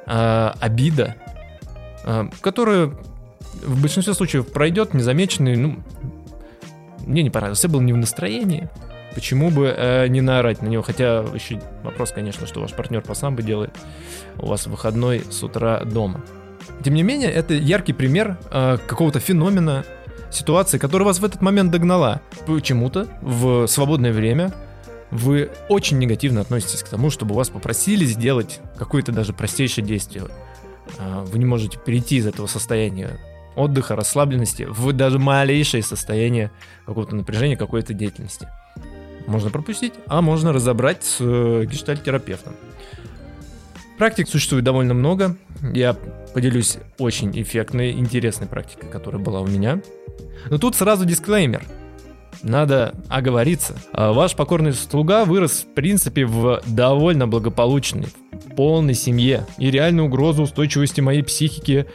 э, 0.05 0.51
обида, 0.59 1.15
э, 2.03 2.29
которая 2.41 2.91
в 3.63 3.81
большинстве 3.81 4.13
случаев 4.13 4.51
пройдет 4.51 4.93
незамеченный, 4.93 5.55
ну, 5.55 5.77
мне 7.05 7.23
не 7.23 7.29
понравилось, 7.29 7.63
я 7.63 7.69
был 7.69 7.81
не 7.81 7.93
в 7.93 7.97
настроении, 7.97 8.69
почему 9.17 9.49
бы 9.49 9.73
э, 9.75 10.07
не 10.09 10.21
наорать 10.21 10.61
на 10.61 10.67
него, 10.67 10.83
хотя 10.83 11.25
еще 11.33 11.59
вопрос, 11.81 12.11
конечно, 12.11 12.45
что 12.45 12.59
ваш 12.59 12.73
партнер 12.73 13.01
по 13.01 13.15
самбо 13.15 13.41
делает, 13.41 13.71
у 14.37 14.45
вас 14.45 14.67
выходной 14.67 15.23
с 15.31 15.41
утра 15.41 15.83
дома. 15.83 16.21
Тем 16.83 16.93
не 16.93 17.01
менее, 17.01 17.31
это 17.31 17.55
яркий 17.55 17.93
пример 17.93 18.37
э, 18.51 18.77
какого-то 18.85 19.19
феномена, 19.19 19.85
ситуации, 20.29 20.77
которая 20.77 21.07
вас 21.07 21.17
в 21.17 21.25
этот 21.25 21.41
момент 21.41 21.71
догнала. 21.71 22.21
Почему-то 22.45 23.07
в 23.23 23.65
свободное 23.65 24.13
время 24.13 24.53
вы 25.09 25.49
очень 25.67 25.97
негативно 25.97 26.41
относитесь 26.41 26.83
к 26.83 26.89
тому, 26.89 27.09
чтобы 27.09 27.33
вас 27.33 27.49
попросили 27.49 28.05
сделать 28.05 28.59
какое-то 28.77 29.11
даже 29.11 29.33
простейшее 29.33 29.83
действие. 29.83 30.25
А, 30.99 31.23
вы 31.23 31.39
не 31.39 31.45
можете 31.45 31.79
перейти 31.79 32.17
из 32.17 32.27
этого 32.27 32.45
состояния 32.45 33.17
отдыха, 33.55 33.95
расслабленности 33.95 34.67
в 34.69 34.93
даже 34.93 35.17
малейшее 35.17 35.81
состояние 35.81 36.51
какого-то 36.85 37.15
напряжения, 37.15 37.57
какой-то 37.57 37.95
деятельности. 37.95 38.47
Можно 39.27 39.49
пропустить, 39.49 39.93
а 40.07 40.21
можно 40.21 40.53
разобрать 40.53 41.03
с 41.03 41.17
э, 41.19 41.65
гештальт-терапевтом. 41.65 42.53
Практик 43.97 44.27
существует 44.27 44.63
довольно 44.63 44.93
много. 44.93 45.35
Я 45.73 45.95
поделюсь 46.33 46.77
очень 46.97 47.39
эффектной, 47.39 47.91
интересной 47.91 48.47
практикой, 48.47 48.89
которая 48.89 49.21
была 49.21 49.41
у 49.41 49.47
меня. 49.47 49.81
Но 50.49 50.57
тут 50.57 50.75
сразу 50.75 51.05
дисклеймер– 51.05 51.63
надо 52.43 52.93
оговориться. 53.09 53.75
А 53.91 54.13
ваш 54.13 54.35
покорный 54.35 54.73
слуга 54.73 55.25
вырос, 55.25 55.65
в 55.69 55.73
принципе, 55.73 56.25
в 56.25 56.61
довольно 56.65 57.27
благополучной, 57.27 58.07
полной 58.55 58.93
семье. 58.93 59.45
И 59.57 59.71
реальную 59.71 60.07
угрозу 60.07 60.43
устойчивости 60.43 61.01
моей 61.01 61.23
психики 61.23 61.85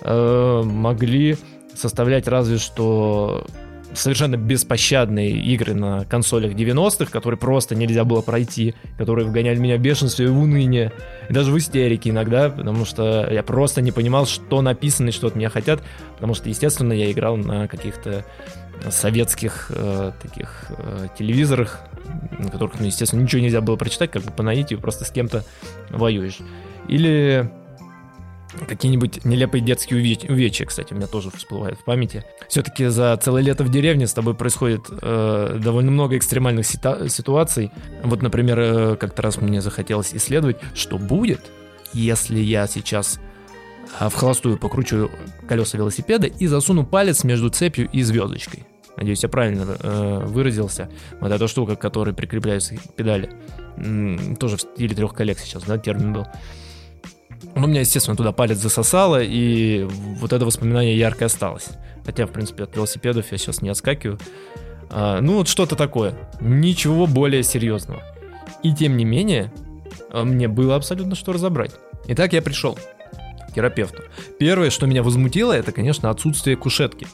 э, 0.00 0.62
могли 0.64 1.36
составлять 1.74 2.28
разве 2.28 2.58
что 2.58 3.46
совершенно 3.94 4.36
беспощадные 4.36 5.30
игры 5.30 5.74
на 5.74 6.04
консолях 6.04 6.52
90-х, 6.52 7.10
которые 7.10 7.38
просто 7.38 7.74
нельзя 7.74 8.04
было 8.04 8.20
пройти, 8.20 8.74
которые 8.98 9.26
вгоняли 9.26 9.58
меня 9.58 9.76
в 9.76 9.80
бешенство 9.80 10.22
и 10.22 10.26
в 10.26 10.38
уныние, 10.38 10.92
и 11.28 11.32
даже 11.32 11.50
в 11.52 11.58
истерике 11.58 12.10
иногда, 12.10 12.50
потому 12.50 12.84
что 12.84 13.28
я 13.30 13.42
просто 13.42 13.82
не 13.82 13.92
понимал, 13.92 14.26
что 14.26 14.62
написано 14.62 15.08
и 15.08 15.12
что 15.12 15.28
от 15.28 15.36
меня 15.36 15.48
хотят, 15.48 15.82
потому 16.14 16.34
что, 16.34 16.48
естественно, 16.48 16.92
я 16.92 17.10
играл 17.10 17.36
на 17.36 17.68
каких-то 17.68 18.24
советских 18.90 19.70
э, 19.70 20.12
таких 20.20 20.66
э, 20.70 21.06
телевизорах, 21.18 21.80
на 22.38 22.50
которых, 22.50 22.78
ну, 22.78 22.86
естественно, 22.86 23.22
ничего 23.22 23.40
нельзя 23.40 23.60
было 23.60 23.76
прочитать, 23.76 24.10
как 24.10 24.22
бы 24.22 24.30
по 24.30 24.42
наитию 24.42 24.80
просто 24.80 25.04
с 25.04 25.10
кем-то 25.10 25.44
воюешь. 25.90 26.38
Или 26.88 27.50
какие-нибудь 28.68 29.24
нелепые 29.24 29.62
детские 29.62 30.00
увеч- 30.00 30.30
увечья, 30.30 30.66
кстати, 30.66 30.92
у 30.92 30.96
меня 30.96 31.06
тоже 31.06 31.30
всплывают 31.30 31.78
в 31.78 31.84
памяти. 31.84 32.24
Все-таки 32.48 32.86
за 32.86 33.16
целое 33.22 33.42
лето 33.42 33.64
в 33.64 33.70
деревне 33.70 34.06
с 34.06 34.12
тобой 34.12 34.34
происходит 34.34 34.82
э, 34.90 35.58
довольно 35.62 35.90
много 35.90 36.16
экстремальных 36.16 36.66
сита- 36.66 37.08
ситуаций. 37.08 37.70
Вот, 38.02 38.22
например, 38.22 38.58
э, 38.58 38.96
как-то 38.96 39.22
раз 39.22 39.40
мне 39.40 39.60
захотелось 39.60 40.14
исследовать, 40.14 40.56
что 40.74 40.98
будет, 40.98 41.40
если 41.92 42.38
я 42.38 42.66
сейчас 42.66 43.18
а 43.98 44.08
в 44.08 44.14
холостую 44.14 44.58
покручу 44.58 45.10
колеса 45.46 45.78
велосипеда 45.78 46.26
и 46.26 46.46
засуну 46.46 46.84
палец 46.84 47.22
между 47.24 47.50
цепью 47.50 47.88
и 47.92 48.02
звездочкой. 48.02 48.64
Надеюсь, 48.96 49.22
я 49.22 49.28
правильно 49.28 49.76
э, 49.78 50.20
выразился. 50.24 50.88
Вот 51.20 51.32
эта 51.32 51.48
штука, 51.48 51.76
к 51.76 51.80
которой 51.80 52.14
прикрепляются 52.14 52.76
педали. 52.96 53.30
М-м, 53.76 54.36
тоже 54.36 54.56
в 54.56 54.60
стиле 54.62 54.94
трех 54.94 55.14
коллег 55.14 55.38
сейчас, 55.38 55.64
да, 55.64 55.78
термин 55.78 56.12
был. 56.12 56.26
Ну, 57.54 57.66
меня, 57.66 57.80
естественно, 57.80 58.16
туда 58.16 58.32
палец 58.32 58.58
засосало, 58.58 59.22
и 59.22 59.84
вот 59.84 60.32
это 60.32 60.44
воспоминание 60.44 60.98
ярко 60.98 61.26
осталось. 61.26 61.68
Хотя, 62.04 62.26
в 62.26 62.30
принципе, 62.30 62.64
от 62.64 62.74
велосипедов 62.76 63.30
я 63.32 63.38
сейчас 63.38 63.62
не 63.62 63.68
отскакиваю. 63.68 64.18
А, 64.90 65.20
ну, 65.20 65.34
вот 65.34 65.48
что-то 65.48 65.76
такое. 65.76 66.14
Ничего 66.40 67.06
более 67.06 67.42
серьезного. 67.42 68.02
И 68.62 68.74
тем 68.74 68.96
не 68.96 69.04
менее, 69.04 69.52
а, 70.10 70.24
мне 70.24 70.48
было 70.48 70.76
абсолютно 70.76 71.14
что 71.14 71.32
разобрать. 71.32 71.72
Итак, 72.06 72.32
я 72.32 72.42
пришел 72.42 72.78
терапевту. 73.54 74.02
Первое, 74.38 74.70
что 74.70 74.86
меня 74.86 75.02
возмутило, 75.02 75.52
это, 75.52 75.72
конечно, 75.72 76.10
отсутствие 76.10 76.56
кушетки. 76.56 77.06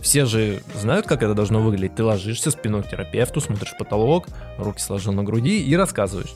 Все 0.00 0.24
же 0.24 0.62
знают, 0.74 1.06
как 1.06 1.22
это 1.22 1.34
должно 1.34 1.60
выглядеть. 1.60 1.96
Ты 1.96 2.04
ложишься 2.04 2.50
спиной 2.50 2.82
к 2.82 2.88
терапевту, 2.88 3.40
смотришь 3.40 3.72
в 3.72 3.78
потолок, 3.78 4.26
руки 4.58 4.80
сложил 4.80 5.12
на 5.12 5.24
груди 5.24 5.62
и 5.62 5.76
рассказываешь. 5.76 6.34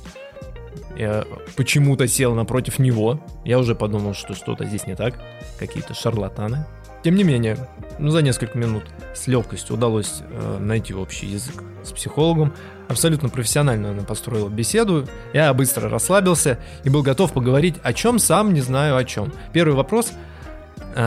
Почему-то 1.56 2.06
сел 2.08 2.34
напротив 2.34 2.78
него. 2.78 3.20
Я 3.44 3.58
уже 3.58 3.74
подумал, 3.74 4.14
что 4.14 4.34
что-то 4.34 4.64
здесь 4.64 4.86
не 4.86 4.96
так. 4.96 5.14
Какие-то 5.58 5.94
шарлатаны. 5.94 6.66
Тем 7.02 7.14
не 7.14 7.24
менее, 7.24 7.56
ну, 7.98 8.10
за 8.10 8.20
несколько 8.20 8.58
минут 8.58 8.84
с 9.14 9.26
легкостью 9.26 9.76
удалось 9.76 10.20
э, 10.20 10.58
найти 10.58 10.92
общий 10.92 11.26
язык 11.26 11.62
с 11.82 11.92
психологом. 11.92 12.52
Абсолютно 12.88 13.30
профессионально 13.30 13.90
она 13.90 14.02
построила 14.02 14.50
беседу. 14.50 15.06
Я 15.32 15.54
быстро 15.54 15.88
расслабился 15.88 16.58
и 16.84 16.90
был 16.90 17.02
готов 17.02 17.32
поговорить 17.32 17.76
о 17.82 17.94
чем 17.94 18.18
сам 18.18 18.52
не 18.52 18.60
знаю 18.60 18.96
о 18.96 19.04
чем. 19.04 19.32
Первый 19.54 19.74
вопрос 19.74 20.12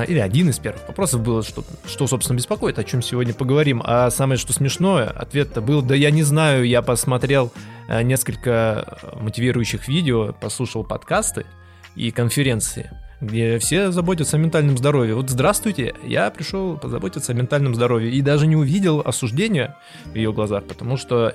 или 0.07 0.19
один 0.19 0.49
из 0.49 0.59
первых 0.59 0.87
вопросов 0.87 1.21
было, 1.21 1.43
что, 1.43 1.63
что, 1.85 2.07
собственно, 2.07 2.37
беспокоит, 2.37 2.79
о 2.79 2.83
чем 2.83 3.01
сегодня 3.01 3.33
поговорим. 3.33 3.81
А 3.85 4.09
самое, 4.09 4.37
что 4.37 4.53
смешное, 4.53 5.09
ответ-то 5.09 5.61
был, 5.61 5.81
да 5.81 5.95
я 5.95 6.11
не 6.11 6.23
знаю, 6.23 6.65
я 6.65 6.81
посмотрел 6.81 7.51
э, 7.87 8.01
несколько 8.01 8.97
мотивирующих 9.19 9.87
видео, 9.87 10.33
послушал 10.33 10.83
подкасты 10.83 11.45
и 11.95 12.11
конференции 12.11 12.91
где 13.23 13.57
все 13.57 13.91
заботятся 13.91 14.35
о 14.35 14.39
ментальном 14.39 14.77
здоровье. 14.77 15.15
Вот 15.15 15.29
здравствуйте, 15.29 15.95
я 16.03 16.29
пришел 16.29 16.77
позаботиться 16.77 17.31
о 17.31 17.35
ментальном 17.35 17.73
здоровье 17.73 18.11
и 18.11 18.21
даже 18.21 18.47
не 18.47 18.57
увидел 18.57 18.99
осуждения 18.99 19.77
в 20.05 20.15
ее 20.15 20.33
глазах, 20.33 20.65
потому 20.65 20.97
что 20.97 21.33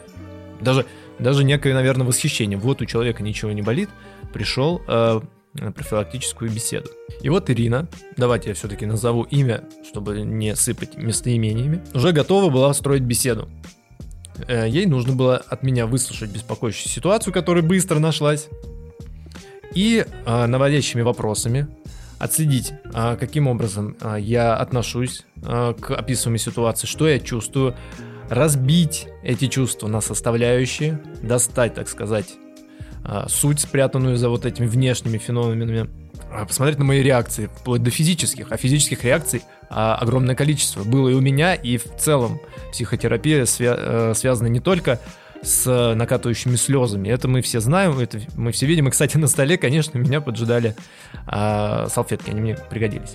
даже, 0.61 0.85
даже 1.19 1.45
некое, 1.45 1.75
наверное, 1.75 2.07
восхищение. 2.07 2.59
Вот 2.59 2.83
у 2.83 2.85
человека 2.85 3.23
ничего 3.23 3.53
не 3.53 3.63
болит, 3.63 3.89
пришел 4.33 4.83
на 5.55 5.73
профилактическую 5.73 6.51
беседу. 6.51 6.91
И 7.23 7.29
вот 7.29 7.51
Ирина, 7.51 7.89
давайте 8.17 8.51
я 8.51 8.55
все-таки 8.55 8.87
назову 8.87 9.23
имя, 9.25 9.65
чтобы 9.89 10.21
не 10.21 10.55
сыпать 10.55 10.97
местоимениями, 10.97 11.83
уже 11.95 12.13
готова 12.13 12.51
была 12.51 12.73
строить 12.75 13.03
беседу. 13.03 13.49
Э, 14.47 14.69
ей 14.69 14.87
нужно 14.87 15.15
было 15.15 15.37
от 15.37 15.63
меня 15.63 15.87
выслушать 15.87 16.31
беспокоящую 16.31 16.91
ситуацию, 16.91 17.33
которая 17.33 17.65
быстро 17.65 17.99
нашлась, 17.99 18.49
и 19.75 20.05
э, 20.27 20.47
наводящими 20.47 21.03
вопросами 21.03 21.69
отследить, 22.19 22.73
э, 22.95 23.17
каким 23.19 23.49
образом 23.49 23.97
э, 24.01 24.17
я 24.21 24.57
отношусь 24.57 25.25
э, 25.43 25.75
к 25.81 25.91
описываемой 25.91 26.39
ситуации, 26.39 26.87
что 26.87 27.09
я 27.09 27.19
чувствую, 27.19 27.75
разбить 28.29 29.09
эти 29.23 29.47
чувства 29.47 29.89
на 29.89 30.01
составляющие, 30.01 31.01
достать, 31.23 31.75
так 31.75 31.89
сказать, 31.89 32.37
э, 32.37 32.48
суть, 33.29 33.61
спрятанную 33.61 34.17
за 34.17 34.29
вот 34.29 34.45
этими 34.45 34.67
внешними 34.67 35.19
феноменами, 35.19 35.89
э, 36.31 36.47
посмотреть 36.47 36.79
на 36.79 36.85
мои 36.85 37.03
реакции, 37.03 37.47
вплоть 37.47 37.83
до 37.83 37.91
физических, 37.91 38.53
а 38.53 38.57
физических 38.57 39.05
реакций 39.05 39.43
э, 39.71 39.75
огромное 39.75 40.35
количество 40.35 40.85
было 40.85 41.09
и 41.09 41.15
у 41.15 41.21
меня, 41.21 41.55
и 41.55 41.77
в 41.77 41.85
целом 41.97 42.41
психотерапия 42.73 43.43
свя- 43.45 43.79
э, 43.79 44.15
связана 44.15 44.49
не 44.49 44.61
только 44.61 45.01
с 45.43 45.95
накатывающими 45.95 46.57
слезами. 46.57 47.09
Это 47.09 47.29
мы 47.29 47.43
все 47.43 47.61
знаем, 47.61 47.97
это 47.99 48.21
мы 48.37 48.51
все 48.51 48.67
видим. 48.67 48.89
И, 48.89 48.91
кстати, 48.91 49.17
на 49.17 49.29
столе, 49.29 49.57
конечно, 49.57 49.97
меня 49.97 50.21
поджидали 50.21 50.75
а, 51.27 51.87
салфетки, 51.89 52.31
они 52.31 52.41
мне 52.41 52.59
пригодились. 52.69 53.15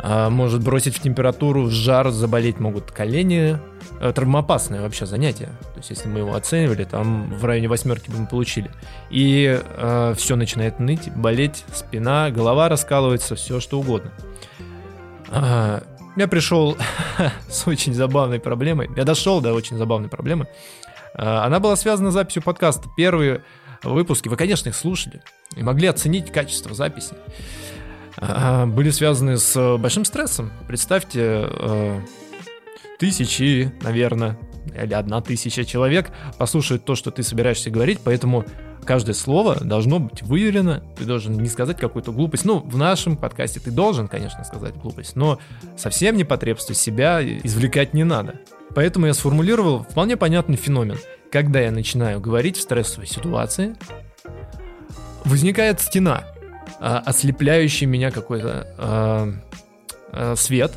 А, 0.00 0.30
может 0.30 0.62
бросить 0.62 0.96
в 0.96 1.00
температуру, 1.00 1.64
в 1.64 1.70
жар, 1.70 2.10
заболеть 2.10 2.60
могут 2.60 2.90
колени. 2.90 3.58
А, 4.00 4.12
травмоопасное 4.12 4.80
вообще 4.80 5.06
занятие. 5.06 5.46
То 5.74 5.78
есть, 5.78 5.90
если 5.90 6.08
мы 6.08 6.20
его 6.20 6.34
оценивали, 6.34 6.84
там 6.84 7.34
в 7.34 7.44
районе 7.44 7.68
восьмерки 7.68 8.10
бы 8.10 8.18
мы 8.18 8.26
получили. 8.26 8.70
И 9.10 9.60
а, 9.62 10.14
все 10.14 10.36
начинает 10.36 10.78
ныть, 10.78 11.10
болеть, 11.14 11.64
спина, 11.72 12.30
голова 12.30 12.68
раскалывается, 12.68 13.34
все 13.34 13.60
что 13.60 13.80
угодно. 13.80 14.12
А, 15.30 15.82
я 16.16 16.28
пришел 16.28 16.76
с 17.48 17.66
очень 17.66 17.94
забавной 17.94 18.40
проблемой. 18.40 18.90
Я 18.96 19.04
дошел 19.04 19.40
до 19.40 19.52
очень 19.52 19.76
забавной 19.76 20.08
проблемы. 20.08 20.48
А, 21.14 21.44
она 21.44 21.60
была 21.60 21.76
связана 21.76 22.10
с 22.10 22.14
записью 22.14 22.42
подкаста. 22.42 22.88
Первые 22.96 23.42
выпуски, 23.82 24.28
вы, 24.28 24.36
конечно, 24.36 24.68
их 24.68 24.76
слушали 24.76 25.22
и 25.56 25.62
могли 25.62 25.88
оценить 25.88 26.32
качество 26.32 26.74
записи. 26.74 27.14
А, 28.20 28.66
были 28.66 28.90
связаны 28.90 29.38
с 29.38 29.76
большим 29.78 30.04
стрессом. 30.04 30.50
Представьте, 30.66 31.20
а, 31.22 32.00
тысячи, 32.98 33.72
наверное, 33.82 34.38
или 34.74 34.94
одна 34.94 35.20
тысяча 35.20 35.64
человек 35.64 36.10
послушают 36.36 36.84
то, 36.84 36.94
что 36.94 37.10
ты 37.10 37.22
собираешься 37.22 37.70
говорить, 37.70 38.00
поэтому 38.02 38.44
каждое 38.84 39.14
слово 39.14 39.56
должно 39.60 40.00
быть 40.00 40.22
выверено, 40.22 40.82
ты 40.96 41.04
должен 41.04 41.38
не 41.38 41.48
сказать 41.48 41.78
какую-то 41.78 42.12
глупость. 42.12 42.44
Ну, 42.44 42.60
в 42.60 42.76
нашем 42.76 43.16
подкасте 43.16 43.60
ты 43.60 43.70
должен, 43.70 44.08
конечно, 44.08 44.44
сказать 44.44 44.74
глупость, 44.76 45.16
но 45.16 45.38
совсем 45.76 46.16
не 46.16 46.24
потребствуй 46.24 46.74
себя 46.74 47.20
извлекать 47.22 47.94
не 47.94 48.04
надо. 48.04 48.40
Поэтому 48.74 49.06
я 49.06 49.14
сформулировал 49.14 49.84
вполне 49.84 50.16
понятный 50.16 50.56
феномен. 50.56 50.98
Когда 51.30 51.60
я 51.60 51.70
начинаю 51.70 52.20
говорить 52.20 52.56
в 52.56 52.62
стрессовой 52.62 53.06
ситуации, 53.06 53.76
возникает 55.24 55.80
стена, 55.80 56.24
а, 56.80 57.02
ослепляющий 57.04 57.86
меня 57.86 58.10
какой-то 58.10 58.66
а, 58.78 59.32
а, 60.12 60.36
свет, 60.36 60.72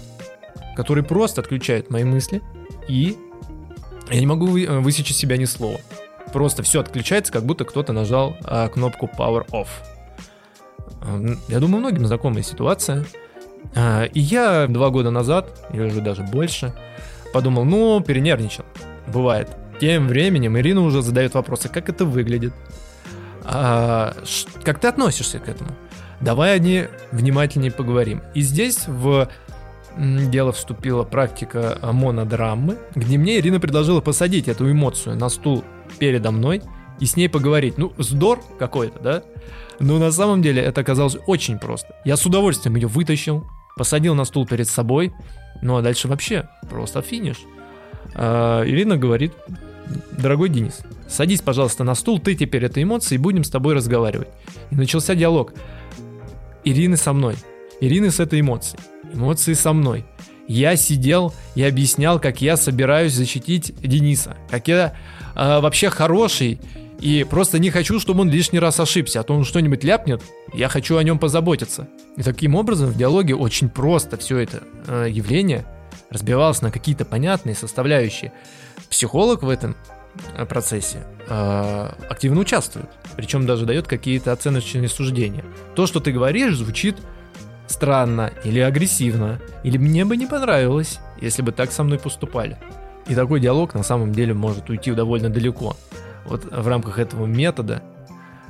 который 0.75 1.03
просто 1.03 1.41
отключает 1.41 1.89
мои 1.89 2.03
мысли, 2.03 2.41
и 2.88 3.17
я 4.10 4.20
не 4.20 4.25
могу 4.25 4.48
вы, 4.48 4.65
высечь 4.65 5.12
из 5.12 5.17
себя 5.17 5.38
ни 5.38 5.46
слова. 5.46 5.79
Просто 6.34 6.63
все 6.63 6.79
отключается, 6.79 7.31
как 7.31 7.43
будто 7.46 7.65
кто-то 7.65 7.93
нажал 7.93 8.36
а, 8.43 8.70
кнопку 8.70 9.10
Power 9.17 9.46
Off. 9.51 9.67
Я 11.48 11.60
думаю, 11.60 11.79
многим 11.79 12.05
знакомая 12.05 12.43
ситуация. 12.43 13.05
А, 13.75 14.05
и 14.05 14.20
я 14.20 14.67
два 14.67 14.89
года 14.89 15.12
назад, 15.12 15.67
или 15.74 15.84
уже 15.84 16.01
даже 16.01 16.24
больше, 16.24 16.74
подумал, 17.34 17.65
ну, 17.65 18.01
перенервничал. 18.01 18.65
Бывает. 19.08 19.50
Тем 19.79 20.08
временем 20.08 20.58
Ирина 20.58 20.81
уже 20.81 21.01
задает 21.01 21.34
вопросы, 21.34 21.70
как 21.70 21.89
это 21.89 22.05
выглядит, 22.05 22.53
а, 23.43 24.15
как 24.63 24.79
ты 24.79 24.88
относишься 24.88 25.39
к 25.39 25.50
этому. 25.50 25.72
Давай 26.22 26.56
о 26.56 26.60
ней 26.60 26.86
внимательнее 27.12 27.72
поговорим. 27.72 28.22
И 28.34 28.42
здесь 28.42 28.88
в 28.88 29.28
дело 29.98 30.51
вступила 30.51 31.04
практика 31.04 31.78
монодрамы, 31.82 32.78
где 32.96 33.18
мне 33.18 33.40
Ирина 33.40 33.60
предложила 33.60 34.01
посадить 34.01 34.48
эту 34.48 34.72
эмоцию 34.72 35.18
на 35.18 35.30
стул 35.30 35.63
передо 36.00 36.32
мной 36.32 36.62
и 37.00 37.06
с 37.06 37.18
ней 37.18 37.28
поговорить. 37.28 37.78
Ну, 37.78 37.92
здор 37.98 38.40
какой-то, 38.58 39.00
да? 39.00 39.24
Но 39.80 39.98
на 39.98 40.12
самом 40.12 40.42
деле 40.42 40.62
это 40.62 40.82
оказалось 40.82 41.18
очень 41.28 41.58
просто. 41.58 41.96
Я 42.06 42.16
с 42.16 42.25
удовольствием 42.25 42.75
ее 42.75 42.88
вытащил, 42.88 43.46
посадил 43.75 44.16
на 44.16 44.25
стул 44.25 44.46
перед 44.46 44.70
собой, 44.70 45.12
ну 45.62 45.75
а 45.75 45.82
дальше 45.82 46.08
вообще 46.08 46.48
просто 46.70 47.01
финиш. 47.01 47.38
А, 48.13 48.63
Ирина 48.63 48.98
говорит, 48.98 49.34
дорогой 50.12 50.50
Денис, 50.50 50.82
садись, 51.08 51.42
пожалуйста, 51.42 51.84
на 51.84 51.96
стул, 51.96 52.20
ты 52.20 52.36
теперь 52.36 52.63
это 52.66 52.82
эмоции, 52.82 53.18
будем 53.18 53.44
с 53.44 53.50
тобой 53.50 53.74
разговаривать. 53.74 54.30
И 54.70 54.75
начался 54.75 55.16
диалог. 55.16 55.54
Ирины 56.63 56.98
со 56.98 57.13
мной, 57.13 57.36
Ирины 57.80 58.12
с 58.12 58.20
этой 58.20 58.41
эмоцией, 58.41 58.80
эмоции 59.13 59.53
со 59.53 59.74
мной. 59.74 60.05
Я 60.48 60.75
сидел 60.75 61.33
и 61.55 61.64
объяснял, 61.64 62.20
как 62.20 62.42
я 62.42 62.57
собираюсь 62.57 63.14
защитить 63.14 63.74
Дениса, 63.79 64.35
как 64.50 64.68
я 64.68 64.94
э, 65.35 65.59
вообще 65.59 65.90
хороший 65.90 66.59
и 67.01 67.25
просто 67.27 67.57
не 67.57 67.72
хочу, 67.72 68.00
чтобы 68.00 68.22
он 68.22 68.29
лишний 68.29 68.59
раз 68.59 68.79
ошибся, 68.79 69.22
а 69.22 69.24
то 69.24 69.33
он 69.33 69.44
что-нибудь 69.44 69.83
ляпнет, 69.83 70.22
я 70.53 70.70
хочу 70.70 70.98
о 70.98 71.03
нем 71.03 71.18
позаботиться. 71.18 71.88
И 72.16 72.22
таким 72.22 72.55
образом 72.55 72.90
в 72.90 72.98
диалоге 72.98 73.33
очень 73.35 73.70
просто 73.70 74.18
все 74.18 74.38
это 74.38 74.62
э, 74.88 75.07
явление 75.09 75.66
разбивалось 76.12 76.62
на 76.62 76.70
какие-то 76.72 77.03
понятные 77.03 77.55
составляющие. 77.55 78.31
Психолог 78.90 79.42
в 79.42 79.50
этом 79.50 79.75
процессе 80.47 81.03
э, 81.27 81.89
активно 82.09 82.41
участвует, 82.41 82.89
причем 83.15 83.45
даже 83.45 83.65
дает 83.65 83.87
какие-то 83.87 84.31
оценочные 84.31 84.89
суждения. 84.89 85.45
То, 85.75 85.87
что 85.87 86.00
ты 86.00 86.11
говоришь, 86.11 86.55
звучит 86.55 86.97
странно 87.67 88.31
или 88.43 88.59
агрессивно, 88.59 89.39
или 89.63 89.77
мне 89.77 90.05
бы 90.05 90.17
не 90.17 90.27
понравилось, 90.27 91.00
если 91.19 91.41
бы 91.41 91.51
так 91.51 91.71
со 91.71 91.83
мной 91.83 92.00
поступали. 92.00 92.57
И 93.07 93.15
такой 93.15 93.39
диалог 93.39 93.74
на 93.74 93.83
самом 93.83 94.11
деле 94.11 94.33
может 94.33 94.69
уйти 94.69 94.91
довольно 94.91 95.29
далеко. 95.29 95.75
Вот 96.25 96.45
в 96.45 96.67
рамках 96.67 97.00
этого 97.00 97.25
метода, 97.25 97.81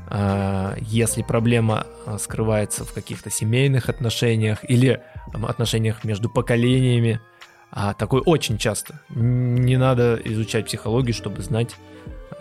а, 0.10 0.76
если 0.80 1.22
проблема 1.22 1.86
скрывается 2.20 2.84
в 2.84 2.94
каких-то 2.94 3.30
семейных 3.30 3.88
отношениях 3.88 4.60
или 4.70 5.02
отношениях 5.34 6.04
между 6.04 6.30
поколениями, 6.30 7.22
а 7.72 7.94
такой 7.94 8.22
очень 8.26 8.58
часто. 8.58 9.00
Не 9.10 9.78
надо 9.78 10.20
изучать 10.24 10.66
психологию, 10.66 11.14
чтобы 11.14 11.42
знать, 11.42 11.76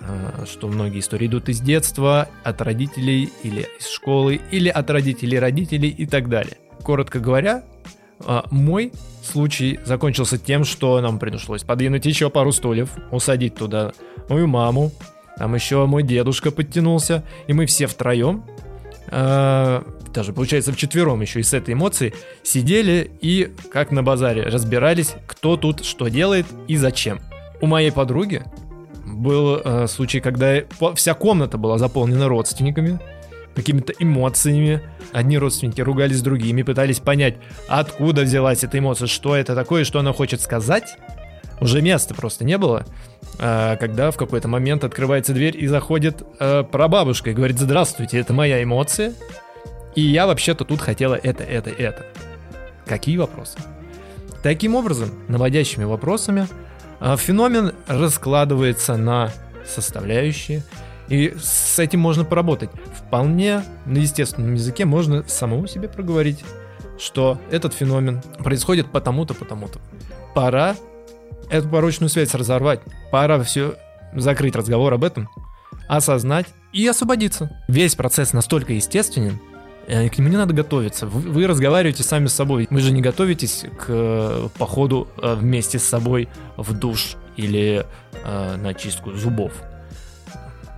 а, 0.01 0.45
что 0.47 0.69
многие 0.69 1.01
истории 1.01 1.27
идут 1.27 1.49
из 1.49 1.61
детства, 1.61 2.29
от 2.43 2.61
родителей 2.61 3.31
или 3.43 3.69
из 3.79 3.89
школы, 3.89 4.41
или 4.51 4.69
от 4.69 4.91
родителей 4.91 5.39
родителей 5.39 5.89
и 5.89 6.07
так 6.07 6.29
далее. 6.29 6.59
Коротко 6.83 7.21
говоря, 7.21 7.63
мой 8.51 8.93
случай 9.23 9.81
закончился 9.85 10.39
тем, 10.39 10.65
что 10.65 11.01
нам 11.01 11.19
пришлось 11.19 11.63
подвинуть 11.63 12.07
еще 12.07 12.31
пару 12.31 12.53
стульев, 12.53 12.91
усадить 13.11 13.55
туда 13.55 13.93
мою 14.29 14.47
маму, 14.47 14.93
там 15.37 15.55
еще 15.55 15.87
мой 15.87 16.03
дедушка 16.03 16.51
подтянулся, 16.51 17.25
и 17.47 17.53
мы 17.53 17.67
все 17.67 17.87
втроем, 17.87 18.45
э, 19.11 19.83
даже 20.13 20.33
получается 20.33 20.73
вчетвером 20.73 21.21
еще 21.21 21.41
и 21.41 21.43
с 21.43 21.53
этой 21.53 21.75
эмоцией, 21.75 22.15
сидели 22.43 23.11
и, 23.21 23.53
как 23.73 23.91
на 23.91 24.03
базаре, 24.03 24.43
разбирались, 24.45 25.15
кто 25.27 25.57
тут 25.57 25.85
что 25.85 26.09
делает 26.09 26.47
и 26.69 26.77
зачем. 26.77 27.21
У 27.61 27.67
моей 27.67 27.93
подруги 27.93 28.43
был 29.05 29.61
э, 29.63 29.87
случай, 29.87 30.21
когда 30.21 30.63
вся 30.95 31.15
комната 31.15 31.59
была 31.59 31.79
заполнена 31.79 32.29
родственниками, 32.29 32.99
какими-то 33.55 33.93
эмоциями. 33.99 34.83
Одни 35.13 35.39
родственники 35.39 35.81
ругались 35.81 36.19
с 36.19 36.23
другими, 36.23 36.63
пытались 36.63 37.01
понять, 37.01 37.37
откуда 37.69 38.23
взялась 38.23 38.65
эта 38.65 38.79
эмоция, 38.79 39.09
что 39.09 39.35
это 39.37 39.55
такое, 39.55 39.85
что 39.85 39.99
она 39.99 40.13
хочет 40.13 40.41
сказать. 40.41 40.97
Уже 41.61 41.83
места 41.83 42.15
просто 42.15 42.45
не 42.45 42.57
было. 42.59 42.87
А, 43.39 43.77
когда 43.77 44.11
в 44.11 44.17
какой-то 44.17 44.49
момент 44.49 44.85
открывается 44.85 45.33
дверь 45.33 45.57
и 45.57 45.67
заходит 45.67 46.23
э, 46.39 46.65
прабабушка 46.65 47.31
и 47.31 47.35
говорит, 47.35 47.59
здравствуйте, 47.59 48.19
это 48.19 48.33
моя 48.33 48.63
эмоция, 48.63 49.15
и 49.95 50.03
я 50.03 50.27
вообще-то 50.27 50.65
тут 50.65 50.81
хотела 50.81 51.15
это, 51.15 51.45
это, 51.45 51.71
это. 51.71 52.07
Какие 52.87 53.19
вопросы? 53.19 53.59
Таким 54.43 54.75
образом, 54.75 55.11
наводящими 55.29 55.85
вопросами 55.85 56.49
э, 57.01 57.17
феномен 57.17 57.73
раскладывается 57.87 58.97
на 58.97 59.31
составляющие, 59.67 60.63
и 61.09 61.35
с 61.41 61.79
этим 61.79 62.01
можно 62.01 62.25
поработать. 62.25 62.71
Вполне 62.95 63.63
на 63.85 63.99
естественном 63.99 64.55
языке 64.55 64.85
можно 64.85 65.25
самому 65.27 65.67
себе 65.67 65.89
проговорить, 65.89 66.45
что 66.99 67.39
этот 67.51 67.75
феномен 67.75 68.23
происходит 68.39 68.91
потому-то, 68.93 69.35
потому-то. 69.35 69.81
Пора 70.35 70.77
эту 71.51 71.69
порочную 71.69 72.09
связь 72.09 72.35
разорвать. 72.35 72.81
Пора 73.11 73.43
все 73.43 73.75
закрыть 74.15 74.57
разговор 74.57 74.93
об 74.95 75.05
этом, 75.05 75.29
осознать 75.89 76.47
и 76.73 76.87
освободиться. 76.87 77.51
Весь 77.69 77.95
процесс 77.95 78.33
настолько 78.33 78.73
естественен, 78.73 79.39
э, 79.87 80.09
к 80.09 80.19
нему 80.19 80.29
не 80.29 80.37
надо 80.37 80.55
готовиться. 80.55 81.07
Вы, 81.07 81.31
вы 81.31 81.47
разговариваете 81.47 82.03
сами 82.03 82.27
с 82.27 82.35
собой. 82.35 82.67
Вы 82.71 82.81
же 82.81 82.93
не 82.93 83.03
готовитесь 83.03 83.65
к 83.79 83.87
э, 83.89 84.49
походу 84.59 85.09
э, 85.17 85.35
вместе 85.35 85.79
с 85.79 85.85
собой 85.85 86.29
в 86.57 86.73
душ 86.73 87.17
или 87.37 87.87
э, 88.25 88.57
на 88.57 88.75
чистку 88.75 89.13
зубов. 89.13 89.53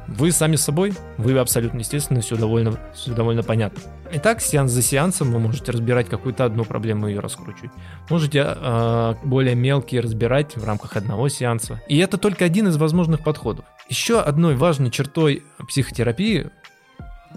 Вы 0.08 0.32
сами 0.32 0.56
с 0.56 0.62
собой, 0.62 0.94
вы 1.16 1.38
абсолютно 1.38 1.78
естественно, 1.78 2.20
все 2.20 2.36
довольно, 2.36 2.78
все 2.94 3.12
довольно 3.12 3.42
понятно. 3.42 3.80
Итак, 4.14 4.42
сеанс 4.42 4.72
за 4.72 4.82
сеансом 4.82 5.32
вы 5.32 5.38
можете 5.38 5.72
разбирать 5.72 6.06
какую-то 6.06 6.44
одну 6.44 6.66
проблему 6.66 7.08
и 7.08 7.12
ее 7.12 7.20
раскручивать. 7.20 7.70
Можете 8.10 8.44
э, 8.46 9.14
более 9.24 9.54
мелкие 9.54 10.02
разбирать 10.02 10.54
в 10.54 10.64
рамках 10.66 10.98
одного 10.98 11.30
сеанса. 11.30 11.80
И 11.88 11.96
это 11.96 12.18
только 12.18 12.44
один 12.44 12.68
из 12.68 12.76
возможных 12.76 13.24
подходов. 13.24 13.64
Еще 13.88 14.20
одной 14.20 14.54
важной 14.54 14.90
чертой 14.90 15.44
психотерапии, 15.66 16.50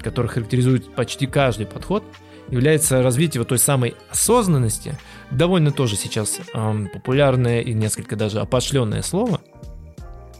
которая 0.01 0.29
характеризует 0.29 0.93
почти 0.93 1.27
каждый 1.27 1.65
подход, 1.65 2.03
является 2.49 3.01
развитие 3.01 3.39
вот 3.39 3.47
той 3.47 3.57
самой 3.57 3.95
осознанности, 4.11 4.97
довольно 5.31 5.71
тоже 5.71 5.95
сейчас 5.95 6.41
э, 6.53 6.85
популярное 6.91 7.61
и 7.61 7.73
несколько 7.73 8.17
даже 8.17 8.41
опошленное 8.41 9.01
слово– 9.01 9.39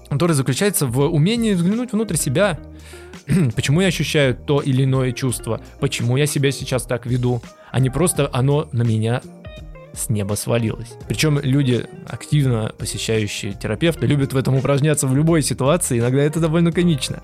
который 0.10 0.34
заключается 0.34 0.86
в 0.86 1.02
умении 1.02 1.54
взглянуть 1.54 1.92
внутрь 1.92 2.16
себя. 2.16 2.60
Почему 3.56 3.82
я 3.82 3.88
ощущаю 3.88 4.36
то 4.36 4.62
или 4.62 4.84
иное 4.84 5.12
чувство? 5.12 5.62
Почему 5.80 6.18
я 6.18 6.26
себя 6.26 6.52
сейчас 6.52 6.84
так 6.84 7.06
веду? 7.06 7.42
А 7.72 7.80
не 7.80 7.90
просто 7.90 8.30
оно 8.32 8.70
на 8.72 8.84
меня 8.84 9.22
с 9.94 10.10
неба 10.10 10.34
свалилось. 10.36 10.94
Причем 11.08 11.40
люди, 11.40 11.86
активно 12.06 12.74
посещающие 12.78 13.54
терапевта, 13.54 14.06
любят 14.06 14.34
в 14.34 14.38
этом 14.38 14.56
упражняться 14.56 15.08
в 15.08 15.16
любой 15.16 15.42
ситуации, 15.42 16.00
иногда 16.00 16.22
это 16.22 16.40
довольно 16.40 16.72
комично. 16.72 17.24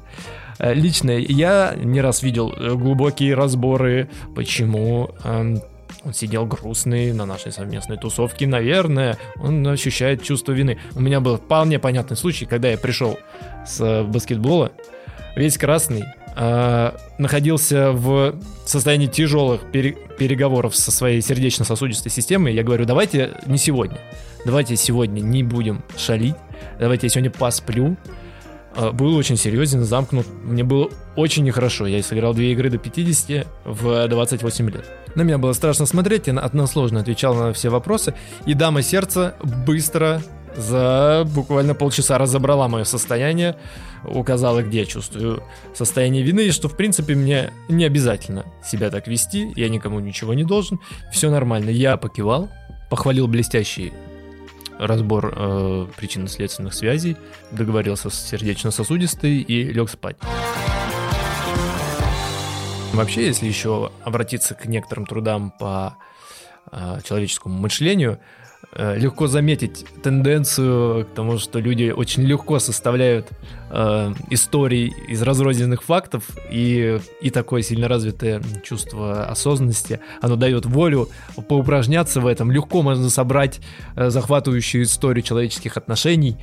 Э, 0.57 0.73
лично 0.73 1.11
я 1.11 1.75
не 1.75 2.01
раз 2.01 2.23
видел 2.23 2.51
э, 2.51 2.73
глубокие 2.75 3.35
разборы, 3.35 4.09
почему 4.35 5.11
эм, 5.23 5.61
он 6.03 6.13
сидел 6.13 6.45
грустный 6.45 7.13
на 7.13 7.25
нашей 7.25 7.51
совместной 7.51 7.97
тусовке, 7.97 8.47
наверное, 8.47 9.17
он 9.35 9.67
ощущает 9.67 10.23
чувство 10.23 10.53
вины. 10.53 10.79
У 10.95 11.01
меня 11.01 11.19
был 11.19 11.37
вполне 11.37 11.77
понятный 11.77 12.17
случай, 12.17 12.45
когда 12.45 12.69
я 12.69 12.77
пришел 12.77 13.19
с 13.65 13.81
э, 13.81 14.03
баскетбола, 14.03 14.71
весь 15.35 15.57
красный, 15.57 16.05
э, 16.35 16.91
находился 17.17 17.91
в 17.91 18.35
состоянии 18.65 19.07
тяжелых 19.07 19.71
пере- 19.71 19.97
переговоров 20.17 20.75
со 20.75 20.91
своей 20.91 21.21
сердечно-сосудистой 21.21 22.11
системой. 22.11 22.53
Я 22.53 22.63
говорю, 22.63 22.85
давайте 22.85 23.31
не 23.45 23.57
сегодня, 23.57 23.99
давайте 24.45 24.75
сегодня 24.75 25.21
не 25.21 25.43
будем 25.43 25.83
шалить, 25.97 26.35
давайте 26.79 27.07
я 27.07 27.09
сегодня 27.09 27.31
посплю, 27.31 27.97
а, 28.75 28.91
был 28.91 29.15
очень 29.15 29.37
серьезен, 29.37 29.83
замкнут. 29.83 30.27
Мне 30.43 30.63
было 30.63 30.89
очень 31.15 31.43
нехорошо. 31.43 31.87
Я 31.87 32.01
сыграл 32.03 32.33
две 32.33 32.53
игры 32.53 32.69
до 32.69 32.77
50 32.77 33.47
в 33.65 34.07
28 34.07 34.69
лет. 34.69 34.85
На 35.15 35.23
меня 35.23 35.37
было 35.37 35.53
страшно 35.53 35.85
смотреть, 35.85 36.27
я 36.27 36.39
односложно 36.39 37.01
отвечал 37.01 37.35
на 37.35 37.53
все 37.53 37.69
вопросы. 37.69 38.13
И 38.45 38.53
дама 38.53 38.81
сердца 38.81 39.35
быстро 39.65 40.21
за 40.55 41.23
буквально 41.33 41.75
полчаса 41.75 42.17
разобрала 42.17 42.67
мое 42.67 42.83
состояние, 42.83 43.55
указала, 44.03 44.61
где 44.63 44.79
я 44.79 44.85
чувствую 44.85 45.43
состояние 45.73 46.23
вины, 46.23 46.41
и 46.47 46.51
что, 46.51 46.67
в 46.67 46.75
принципе, 46.75 47.15
мне 47.15 47.51
не 47.69 47.85
обязательно 47.85 48.45
себя 48.63 48.89
так 48.89 49.07
вести, 49.07 49.51
я 49.55 49.69
никому 49.69 49.99
ничего 49.99 50.33
не 50.33 50.43
должен, 50.43 50.79
все 51.11 51.29
нормально. 51.29 51.69
Я 51.69 51.97
покивал, 51.97 52.49
похвалил 52.89 53.27
блестящий 53.27 53.93
разбор 54.79 55.33
э, 55.35 55.87
причинно-следственных 55.97 56.73
связей, 56.73 57.15
договорился 57.51 58.09
с 58.09 58.15
сердечно-сосудистой 58.15 59.37
и 59.37 59.63
лег 59.65 59.89
спать. 59.89 60.17
Вообще, 62.93 63.27
если 63.27 63.45
еще 63.45 63.91
обратиться 64.03 64.53
к 64.55 64.65
некоторым 64.65 65.05
трудам 65.05 65.51
по 65.51 65.97
э, 66.71 66.99
человеческому 67.05 67.57
мышлению, 67.57 68.19
легко 68.75 69.27
заметить 69.27 69.85
тенденцию 70.01 71.05
к 71.05 71.09
тому, 71.09 71.37
что 71.37 71.59
люди 71.59 71.91
очень 71.91 72.23
легко 72.23 72.57
составляют 72.59 73.27
э, 73.69 74.13
истории 74.29 74.93
из 75.07 75.21
разрозненных 75.21 75.83
фактов, 75.83 76.23
и, 76.49 76.99
и 77.21 77.29
такое 77.29 77.61
сильно 77.61 77.87
развитое 77.87 78.41
чувство 78.63 79.25
осознанности, 79.25 79.99
оно 80.21 80.35
дает 80.35 80.65
волю 80.65 81.09
поупражняться 81.47 82.21
в 82.21 82.27
этом. 82.27 82.51
Легко 82.51 82.81
можно 82.81 83.09
собрать 83.09 83.59
э, 83.95 84.09
захватывающую 84.09 84.83
историю 84.83 85.23
человеческих 85.23 85.77
отношений, 85.77 86.37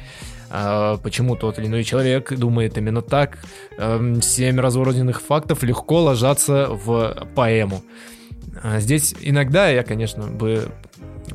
э, 0.50 0.98
почему 1.02 1.36
тот 1.36 1.58
или 1.58 1.66
иной 1.66 1.84
человек 1.84 2.32
думает 2.32 2.76
именно 2.78 3.02
так. 3.02 3.38
Э, 3.76 4.18
семь 4.22 4.58
разрозненных 4.58 5.20
фактов 5.22 5.62
легко 5.62 6.02
ложатся 6.02 6.68
в 6.70 7.26
поэму. 7.34 7.82
А 8.62 8.80
здесь 8.80 9.14
иногда 9.20 9.68
я, 9.68 9.82
конечно, 9.82 10.26
бы 10.26 10.68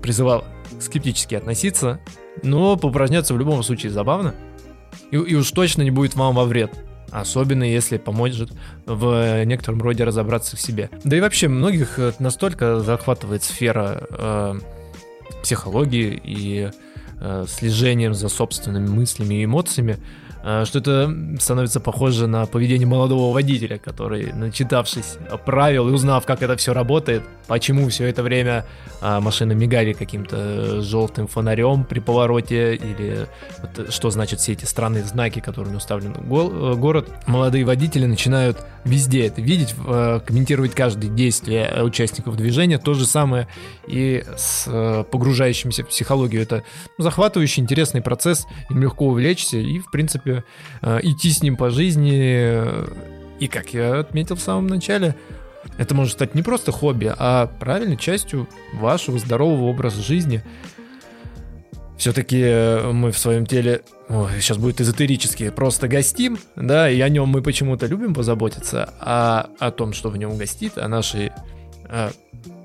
призывал 0.01 0.43
скептически 0.83 1.35
относиться, 1.35 1.99
но 2.41 2.77
поупражняться 2.77 3.33
в 3.33 3.39
любом 3.39 3.63
случае 3.63 3.91
забавно. 3.91 4.35
И, 5.11 5.15
и 5.15 5.35
уж 5.35 5.49
точно 5.51 5.81
не 5.81 5.91
будет 5.91 6.15
вам 6.15 6.35
во 6.35 6.45
вред. 6.45 6.71
Особенно 7.11 7.63
если 7.63 7.97
поможет 7.97 8.51
в 8.85 9.43
некотором 9.45 9.81
роде 9.81 10.03
разобраться 10.03 10.55
в 10.57 10.61
себе. 10.61 10.89
Да 11.03 11.15
и 11.15 11.21
вообще 11.21 11.47
многих 11.47 11.99
настолько 12.19 12.79
захватывает 12.79 13.43
сфера 13.43 14.07
э, 14.09 14.59
психологии 15.43 16.19
и 16.23 16.71
э, 17.19 17.45
слежением 17.47 18.15
за 18.15 18.29
собственными 18.29 18.87
мыслями 18.87 19.35
и 19.35 19.45
эмоциями, 19.45 19.97
Э, 19.97 20.22
что 20.43 20.79
это 20.79 21.15
становится 21.39 21.79
похоже 21.79 22.27
на 22.27 22.45
поведение 22.45 22.85
молодого 22.85 23.33
водителя, 23.33 23.77
который, 23.77 24.33
начитавшись 24.33 25.17
правил 25.45 25.89
и 25.89 25.91
узнав, 25.91 26.25
как 26.25 26.41
это 26.41 26.57
все 26.57 26.73
работает, 26.73 27.23
почему 27.47 27.87
все 27.89 28.05
это 28.05 28.23
время 28.23 28.65
а, 29.01 29.19
машины 29.19 29.53
мигали 29.53 29.93
каким-то 29.93 30.81
желтым 30.81 31.27
фонарем 31.27 31.83
при 31.83 31.99
повороте, 31.99 32.75
или 32.75 33.27
вот, 33.61 33.93
что 33.93 34.09
значит 34.09 34.39
все 34.39 34.53
эти 34.53 34.65
странные 34.65 35.03
знаки, 35.03 35.39
которые 35.39 35.75
уставлены 35.75 36.15
в 36.19 36.75
город, 36.75 37.09
молодые 37.27 37.65
водители 37.65 38.05
начинают 38.05 38.57
везде 38.85 39.27
это 39.27 39.41
видеть, 39.41 39.75
э, 39.85 40.19
комментировать 40.25 40.73
каждое 40.73 41.09
действие 41.09 41.83
участников 41.83 42.35
движения, 42.37 42.77
то 42.77 42.93
же 42.93 43.05
самое 43.05 43.47
и 43.87 44.23
с 44.37 44.65
э, 44.67 45.03
погружающимися 45.09 45.83
в 45.83 45.89
психологию. 45.89 46.41
Это 46.41 46.63
захватывающий, 46.97 47.61
интересный 47.61 48.01
процесс, 48.01 48.45
им 48.69 48.81
легко 48.81 49.07
увлечься 49.07 49.57
и, 49.57 49.79
в 49.79 49.91
принципе, 49.91 50.32
Э, 50.81 50.99
идти 51.03 51.29
с 51.29 51.43
ним 51.43 51.57
по 51.57 51.69
жизни. 51.69 52.61
И 53.39 53.47
как 53.47 53.73
я 53.73 53.99
отметил 53.99 54.35
в 54.35 54.41
самом 54.41 54.67
начале, 54.67 55.15
это 55.77 55.95
может 55.95 56.13
стать 56.13 56.35
не 56.35 56.41
просто 56.41 56.71
хобби, 56.71 57.13
а 57.17 57.47
правильной 57.59 57.97
частью 57.97 58.47
вашего 58.73 59.17
здорового 59.19 59.65
образа 59.65 60.01
жизни. 60.01 60.43
Все-таки 61.97 62.41
э, 62.41 62.91
мы 62.91 63.11
в 63.11 63.17
своем 63.17 63.45
теле, 63.45 63.81
ой, 64.09 64.31
сейчас 64.39 64.57
будет 64.57 64.81
эзотерически, 64.81 65.49
просто 65.51 65.87
гостим, 65.87 66.37
да, 66.55 66.89
и 66.89 66.99
о 66.99 67.07
нем 67.07 67.29
мы 67.29 67.41
почему-то 67.41 67.85
любим 67.85 68.13
позаботиться, 68.13 68.93
а 68.99 69.49
о 69.59 69.71
том, 69.71 69.93
что 69.93 70.09
в 70.09 70.17
нем 70.17 70.37
гостит, 70.37 70.77
о 70.77 70.87
нашей 70.87 71.31
э, 71.89 72.11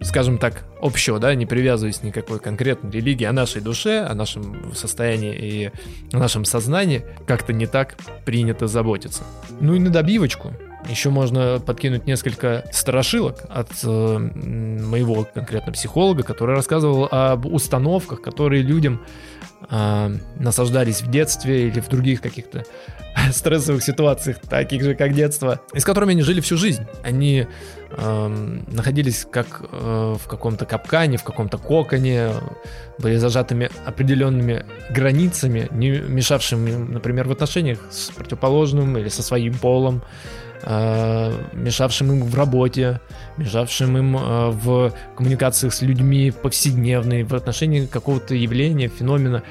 скажем 0.02 0.38
так, 0.38 0.64
общего, 0.80 1.18
да, 1.18 1.34
не 1.34 1.46
привязываясь 1.46 2.02
ни 2.02 2.10
к 2.10 2.14
какой 2.14 2.38
конкретной 2.38 2.90
религии, 2.90 3.24
о 3.24 3.32
нашей 3.32 3.60
душе, 3.60 4.00
о 4.00 4.14
нашем 4.14 4.74
состоянии 4.74 5.34
и 5.34 5.70
о 6.12 6.18
нашем 6.18 6.44
сознании, 6.44 7.04
как-то 7.26 7.52
не 7.52 7.66
так 7.66 7.96
принято 8.24 8.66
заботиться. 8.66 9.24
Ну 9.60 9.74
и 9.74 9.78
на 9.78 9.90
добивочку. 9.90 10.52
Еще 10.88 11.10
можно 11.10 11.60
подкинуть 11.60 12.06
несколько 12.06 12.64
страшилок 12.72 13.44
от 13.50 13.68
э, 13.82 14.18
моего 14.18 15.26
конкретно 15.34 15.72
психолога, 15.72 16.22
который 16.22 16.54
рассказывал 16.54 17.08
об 17.10 17.46
установках, 17.46 18.22
которые 18.22 18.62
людям 18.62 19.02
э, 19.70 20.16
насаждались 20.36 21.02
в 21.02 21.10
детстве 21.10 21.68
или 21.68 21.80
в 21.80 21.88
других 21.88 22.20
каких-то 22.20 22.64
стрессовых 23.32 23.82
ситуациях, 23.82 24.38
таких 24.40 24.82
же, 24.82 24.94
как 24.94 25.14
детство, 25.14 25.60
и 25.74 25.80
с 25.80 25.84
которыми 25.84 26.12
они 26.12 26.22
жили 26.22 26.40
всю 26.40 26.56
жизнь. 26.56 26.86
Они 27.02 27.46
э, 27.90 28.54
находились 28.68 29.26
как 29.30 29.62
э, 29.70 30.16
в 30.18 30.26
каком-то 30.28 30.66
капкане, 30.66 31.16
в 31.16 31.24
каком-то 31.24 31.58
коконе, 31.58 32.32
были 32.98 33.16
зажатыми 33.16 33.70
определенными 33.84 34.64
границами, 34.90 35.68
не 35.70 35.90
мешавшими, 35.90 36.70
например, 36.70 37.28
в 37.28 37.32
отношениях 37.32 37.78
с 37.90 38.10
противоположным 38.10 38.96
или 38.98 39.08
со 39.08 39.22
своим 39.22 39.54
полом, 39.54 40.02
мешавшим 40.64 42.12
им 42.12 42.24
в 42.24 42.34
работе, 42.34 43.00
мешавшим 43.36 43.96
им 43.96 44.16
э, 44.16 44.50
в 44.50 44.92
коммуникациях 45.16 45.72
с 45.72 45.82
людьми 45.82 46.30
повседневной, 46.30 47.22
в 47.22 47.34
отношении 47.34 47.86
какого-то 47.86 48.34
явления, 48.34 48.88
феномена. 48.88 49.42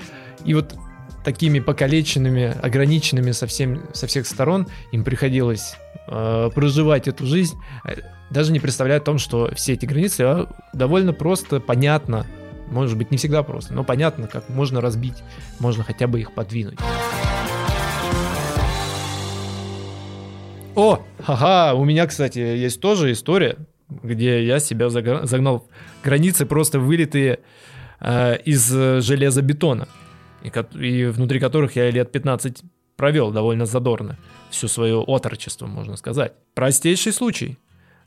И 0.46 0.54
вот 0.54 0.76
такими 1.24 1.60
покалеченными, 1.60 2.56
ограниченными 2.62 3.32
со, 3.32 3.48
всем, 3.48 3.84
со 3.94 4.08
всех 4.08 4.28
сторон, 4.28 4.68
им 4.92 5.04
приходилось 5.04 5.76
э, 6.08 6.50
проживать 6.54 7.08
эту 7.08 7.26
жизнь, 7.26 7.58
э, 7.86 7.96
даже 8.30 8.52
не 8.52 8.60
представляя 8.60 9.00
о 9.00 9.04
том, 9.04 9.18
что 9.18 9.54
все 9.56 9.74
эти 9.74 9.86
границы 9.86 10.22
а, 10.22 10.48
довольно 10.74 11.14
просто, 11.14 11.60
понятно, 11.60 12.26
может 12.68 12.98
быть 12.98 13.12
не 13.12 13.18
всегда 13.18 13.44
просто, 13.44 13.74
но 13.74 13.84
понятно, 13.84 14.28
как 14.28 14.50
можно 14.50 14.82
разбить, 14.82 15.24
можно 15.60 15.84
хотя 15.84 16.08
бы 16.08 16.20
их 16.20 16.34
подвинуть. 16.34 16.80
О, 20.78 21.04
ха-ха, 21.24 21.74
у 21.74 21.84
меня, 21.86 22.06
кстати, 22.06 22.38
есть 22.38 22.80
тоже 22.80 23.12
история, 23.12 23.58
где 23.90 24.46
я 24.46 24.60
себя 24.60 24.90
загнал 24.90 25.68
границы, 26.04 26.46
просто 26.46 26.80
вылитые 26.80 27.40
э, 28.00 28.38
из 28.46 28.70
железобетона 28.70 29.88
и, 30.44 30.52
и 30.80 31.06
внутри 31.06 31.40
которых 31.40 31.76
я 31.76 31.90
лет 31.90 32.12
15 32.12 32.62
провел 32.96 33.32
довольно 33.32 33.66
задорно. 33.66 34.20
Всю 34.52 34.68
свое 34.68 34.98
отрочество, 34.98 35.66
можно 35.66 35.98
сказать. 35.98 36.34
Простейший 36.54 37.12
случай. 37.12 37.58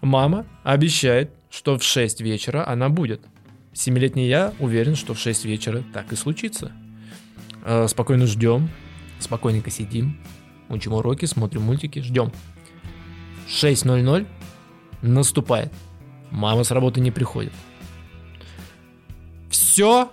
Мама 0.01 0.47
обещает, 0.63 1.33
что 1.51 1.77
в 1.77 1.83
6 1.83 2.21
вечера 2.21 2.65
она 2.69 2.89
будет. 2.89 3.21
Семилетний 3.73 4.29
я 4.29 4.55
уверен, 4.61 4.95
что 4.95 5.15
в 5.15 5.19
6 5.19 5.45
вечера 5.45 5.83
так 5.93 6.13
и 6.13 6.15
случится. 6.15 6.71
Э, 7.65 7.89
спокойно 7.89 8.29
ждем, 8.29 8.69
спокойненько 9.19 9.71
сидим, 9.71 10.21
учим 10.69 10.93
уроки, 10.93 11.25
смотрим 11.25 11.63
мультики, 11.63 11.99
ждем. 11.99 12.31
6.00 13.51 14.27
наступает. 15.03 15.73
Мама 16.31 16.65
с 16.65 16.71
работы 16.71 17.01
не 17.01 17.11
приходит. 17.11 17.53
Все 19.51 20.11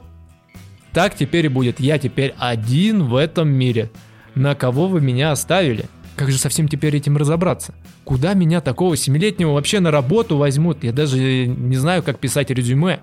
так 0.94 1.16
теперь 1.16 1.46
и 1.46 1.50
будет. 1.50 1.80
Я 1.80 2.00
теперь 2.00 2.34
один 2.40 3.04
в 3.04 3.16
этом 3.16 3.50
мире. 3.50 3.92
на 4.34 4.56
кого 4.56 4.88
вы 4.88 5.02
меня 5.02 5.32
оставили? 5.32 5.86
Как 6.16 6.32
же 6.32 6.38
совсем 6.38 6.68
теперь 6.68 6.96
этим 6.96 7.18
разобраться? 7.18 7.74
Куда 8.04 8.34
меня 8.34 8.62
такого 8.62 8.98
семилетнего 8.98 9.54
вообще 9.54 9.80
на 9.80 9.92
работу 9.92 10.38
возьмут? 10.38 10.84
Я 10.84 10.92
даже 10.92 11.46
не 11.46 11.76
знаю, 11.76 12.02
как 12.02 12.20
писать 12.20 12.50
резюме. 12.50 13.02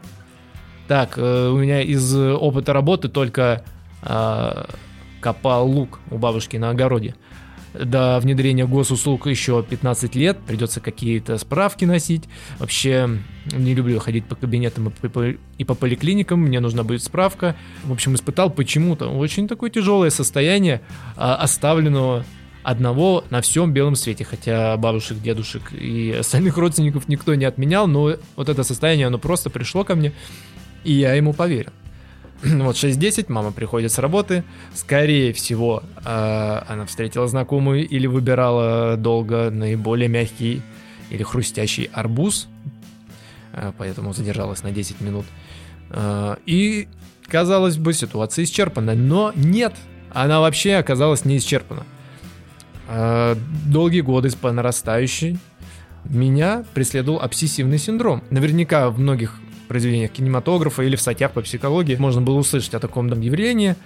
Так, 0.89 1.15
э, 1.17 1.49
у 1.49 1.57
меня 1.57 1.83
из 1.83 2.15
опыта 2.15 2.73
работы 2.73 3.09
только 3.09 3.65
э, 4.03 4.65
копал 5.21 5.69
лук 5.69 6.01
у 6.11 6.19
бабушки 6.19 6.57
на 6.57 6.71
огороде. 6.71 7.15
До 7.75 8.21
внедрения 8.21 8.67
госуслуг 8.67 9.27
еще 9.27 9.63
15 9.63 10.15
лет, 10.15 10.39
придется 10.47 10.81
какие-то 10.81 11.37
справки 11.39 11.85
носить. 11.85 12.25
Вообще, 12.59 13.19
не 13.53 13.75
люблю 13.75 13.99
ходить 13.99 14.27
по 14.27 14.37
кабинетам 14.37 14.93
и 15.03 15.09
по, 15.09 15.25
и 15.31 15.65
по 15.65 15.75
поликлиникам, 15.75 16.41
мне 16.41 16.61
нужна 16.61 16.85
будет 16.85 17.03
справка. 17.03 17.57
В 17.83 17.93
общем, 17.93 18.15
испытал 18.15 18.51
почему-то 18.51 19.09
очень 19.09 19.49
такое 19.49 19.71
тяжелое 19.71 20.11
состояние 20.11 20.83
а, 21.17 21.35
оставленного 21.37 22.25
одного 22.63 23.25
на 23.31 23.41
всем 23.43 23.73
белом 23.73 23.95
свете, 23.95 24.25
хотя 24.25 24.77
бабушек, 24.77 25.21
дедушек 25.21 25.73
и 25.73 26.13
остальных 26.13 26.57
родственников 26.57 27.09
никто 27.09 27.35
не 27.35 27.45
отменял, 27.45 27.87
но 27.87 28.17
вот 28.37 28.49
это 28.49 28.63
состояние, 28.65 29.07
оно 29.07 29.19
просто 29.19 29.51
пришло 29.51 29.85
ко 29.85 29.95
мне, 29.95 30.13
и 30.83 30.93
я 30.93 31.15
ему 31.15 31.33
поверил. 31.33 31.71
Вот 32.65 32.77
6.10, 32.77 33.27
мама 33.29 33.53
приходит 33.53 33.91
с 33.93 33.99
работы. 33.99 34.45
Скорее 34.75 35.33
всего, 35.33 35.83
э, 36.05 36.63
она 36.69 36.85
встретила 36.85 37.27
знакомую 37.27 37.89
или 37.89 38.07
выбирала 38.07 38.97
долго 38.97 39.51
наиболее 39.51 40.09
мягкий 40.09 40.63
или 41.11 41.23
хрустящий 41.23 41.85
арбуз. 41.85 42.49
Э, 43.53 43.73
поэтому 43.79 44.13
задержалась 44.13 44.63
на 44.63 44.73
10 44.73 45.01
минут. 45.01 45.25
Э, 45.91 46.37
и, 46.45 46.89
казалось 47.29 47.79
бы, 47.79 47.95
ситуация 47.95 48.45
исчерпана. 48.45 48.95
Но 48.95 49.33
нет, 49.35 49.75
она 50.13 50.41
вообще 50.41 50.75
оказалась 50.75 51.25
не 51.25 51.39
исчерпана. 51.39 51.85
Долгие 53.67 54.03
годы 54.03 54.31
по 54.37 54.53
нарастающей 54.53 55.39
меня 56.05 56.67
преследовал 56.75 57.19
обсессивный 57.19 57.79
синдром. 57.79 58.23
Наверняка 58.29 58.91
в 58.91 58.99
многих 58.99 59.41
произведениях 59.69 60.11
кинематографа 60.13 60.83
или 60.83 60.97
в 60.97 61.01
статьях 61.01 61.33
по 61.33 61.43
психологии 61.43 61.97
можно 61.97 62.21
было 62.21 62.39
услышать 62.39 62.75
о 62.75 62.81
таком 62.81 63.09
там 63.09 63.21
явлении, 63.21 63.77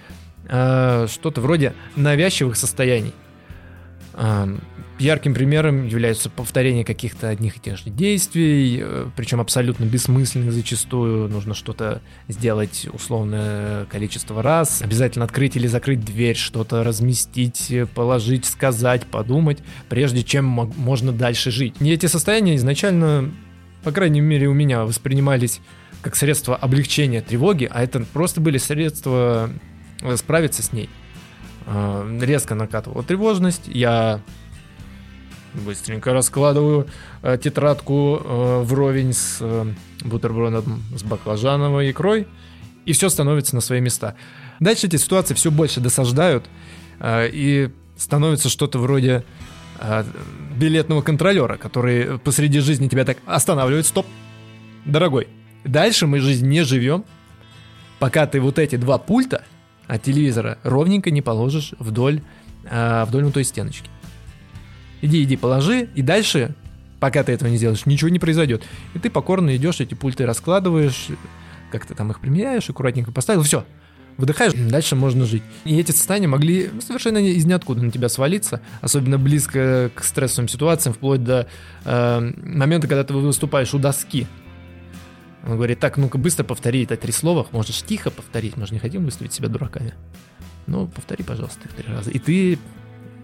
э, 0.47 1.07
что-то 1.09 1.41
вроде 1.41 1.73
навязчивых 1.95 2.55
состояний. 2.55 3.13
Э, 4.13 4.47
ярким 4.99 5.33
примером 5.33 5.87
является 5.87 6.29
повторение 6.29 6.83
каких-то 6.83 7.29
одних 7.29 7.57
и 7.57 7.59
тех 7.59 7.77
же 7.77 7.89
действий, 7.89 8.79
э, 8.81 9.07
причем 9.15 9.39
абсолютно 9.39 9.85
бессмысленных 9.85 10.51
зачастую. 10.51 11.29
Нужно 11.29 11.53
что-то 11.53 12.01
сделать 12.27 12.87
условное 12.91 13.85
количество 13.85 14.43
раз, 14.43 14.81
обязательно 14.81 15.25
открыть 15.25 15.55
или 15.55 15.67
закрыть 15.67 16.03
дверь, 16.03 16.35
что-то 16.35 16.83
разместить, 16.83 17.71
положить, 17.95 18.45
сказать, 18.45 19.05
подумать, 19.05 19.59
прежде 19.87 20.23
чем 20.23 20.45
можно 20.45 21.11
дальше 21.11 21.51
жить. 21.51 21.75
И 21.79 21.89
эти 21.89 22.05
состояния 22.07 22.55
изначально 22.55 23.31
по 23.83 23.91
крайней 23.91 24.21
мере 24.21 24.47
у 24.47 24.53
меня, 24.53 24.83
воспринимались 24.83 25.61
как 26.01 26.15
средство 26.15 26.55
облегчения 26.55 27.21
тревоги, 27.21 27.69
а 27.69 27.83
это 27.83 28.01
просто 28.01 28.41
были 28.41 28.57
средства 28.57 29.49
э, 30.01 30.15
справиться 30.17 30.63
с 30.63 30.71
ней. 30.71 30.89
А, 31.65 32.07
резко 32.21 32.55
накатывала 32.55 33.03
тревожность, 33.03 33.63
я 33.67 34.21
быстренько 35.53 36.13
раскладываю 36.13 36.87
э, 37.21 37.37
тетрадку 37.41 38.21
э, 38.23 38.61
вровень 38.63 39.13
с 39.13 39.41
бутербродом 40.03 40.83
с 40.95 41.03
баклажановой 41.03 41.91
икрой, 41.91 42.27
и 42.85 42.93
все 42.93 43.09
становится 43.09 43.55
на 43.55 43.61
свои 43.61 43.81
места. 43.81 44.15
Дальше 44.59 44.87
эти 44.87 44.95
ситуации 44.95 45.33
все 45.33 45.51
больше 45.51 45.79
досаждают, 45.79 46.49
и 47.01 47.69
становится 47.95 48.49
что-то 48.49 48.79
вроде 48.79 49.23
билетного 50.55 51.01
контролера, 51.01 51.57
который 51.57 52.19
посреди 52.19 52.59
жизни 52.59 52.87
тебя 52.87 53.05
так 53.05 53.17
останавливает. 53.25 53.85
Стоп, 53.85 54.05
дорогой, 54.85 55.27
дальше 55.63 56.07
мы 56.07 56.19
жизнь 56.19 56.47
не 56.47 56.63
живем, 56.63 57.05
пока 57.99 58.27
ты 58.27 58.41
вот 58.41 58.59
эти 58.59 58.75
два 58.75 58.97
пульта 58.97 59.43
от 59.87 60.03
телевизора 60.03 60.59
ровненько 60.63 61.11
не 61.11 61.21
положишь 61.21 61.73
вдоль, 61.79 62.21
э, 62.65 63.05
вдоль 63.07 63.23
ну 63.23 63.31
той 63.31 63.43
стеночки. 63.43 63.89
Иди, 65.01 65.23
иди, 65.23 65.37
положи, 65.37 65.89
и 65.95 66.01
дальше, 66.01 66.55
пока 66.99 67.23
ты 67.23 67.31
этого 67.31 67.49
не 67.49 67.57
сделаешь, 67.57 67.85
ничего 67.85 68.09
не 68.09 68.19
произойдет. 68.19 68.63
И 68.93 68.99
ты 68.99 69.09
покорно 69.09 69.55
идешь, 69.55 69.79
эти 69.79 69.93
пульты 69.93 70.25
раскладываешь, 70.25 71.07
как 71.71 71.85
ты 71.85 71.95
там 71.95 72.11
их 72.11 72.19
примеряешь, 72.19 72.69
аккуратненько 72.69 73.11
поставил, 73.11 73.43
все, 73.43 73.65
выдыхаешь, 74.19 74.51
дальше 74.53 74.95
можно 74.95 75.25
жить. 75.25 75.43
И 75.63 75.79
эти 75.79 75.91
состояния 75.91 76.27
могли 76.27 76.69
совершенно 76.81 77.17
из 77.17 77.45
ниоткуда 77.45 77.81
на 77.81 77.89
тебя 77.89 78.09
свалиться, 78.09 78.61
особенно 78.81 79.17
близко 79.17 79.89
к 79.95 80.03
стрессовым 80.03 80.49
ситуациям, 80.49 80.93
вплоть 80.93 81.23
до 81.23 81.47
э, 81.85 82.33
момента, 82.43 82.87
когда 82.87 83.03
ты 83.05 83.13
выступаешь 83.13 83.73
у 83.73 83.79
доски. 83.79 84.27
Он 85.47 85.55
говорит, 85.55 85.79
так, 85.79 85.95
ну-ка 85.95 86.17
быстро 86.17 86.43
повтори 86.43 86.83
это 86.83 86.97
три 86.97 87.13
слова, 87.13 87.47
можешь 87.53 87.81
тихо 87.81 88.11
повторить, 88.11 88.57
мы 88.57 88.67
же 88.67 88.73
не 88.73 88.79
хотим 88.79 89.05
выставить 89.05 89.33
себя 89.33 89.47
дураками. 89.47 89.93
Ну, 90.67 90.87
повтори, 90.87 91.23
пожалуйста, 91.23 91.61
их 91.65 91.73
три 91.73 91.91
раза. 91.91 92.11
И 92.11 92.19
ты 92.19 92.59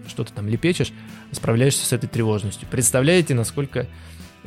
что-то 0.08 0.32
там 0.32 0.48
лепечешь, 0.48 0.92
справляешься 1.32 1.84
с 1.84 1.92
этой 1.92 2.08
тревожностью. 2.08 2.66
Представляете, 2.70 3.34
насколько 3.34 3.86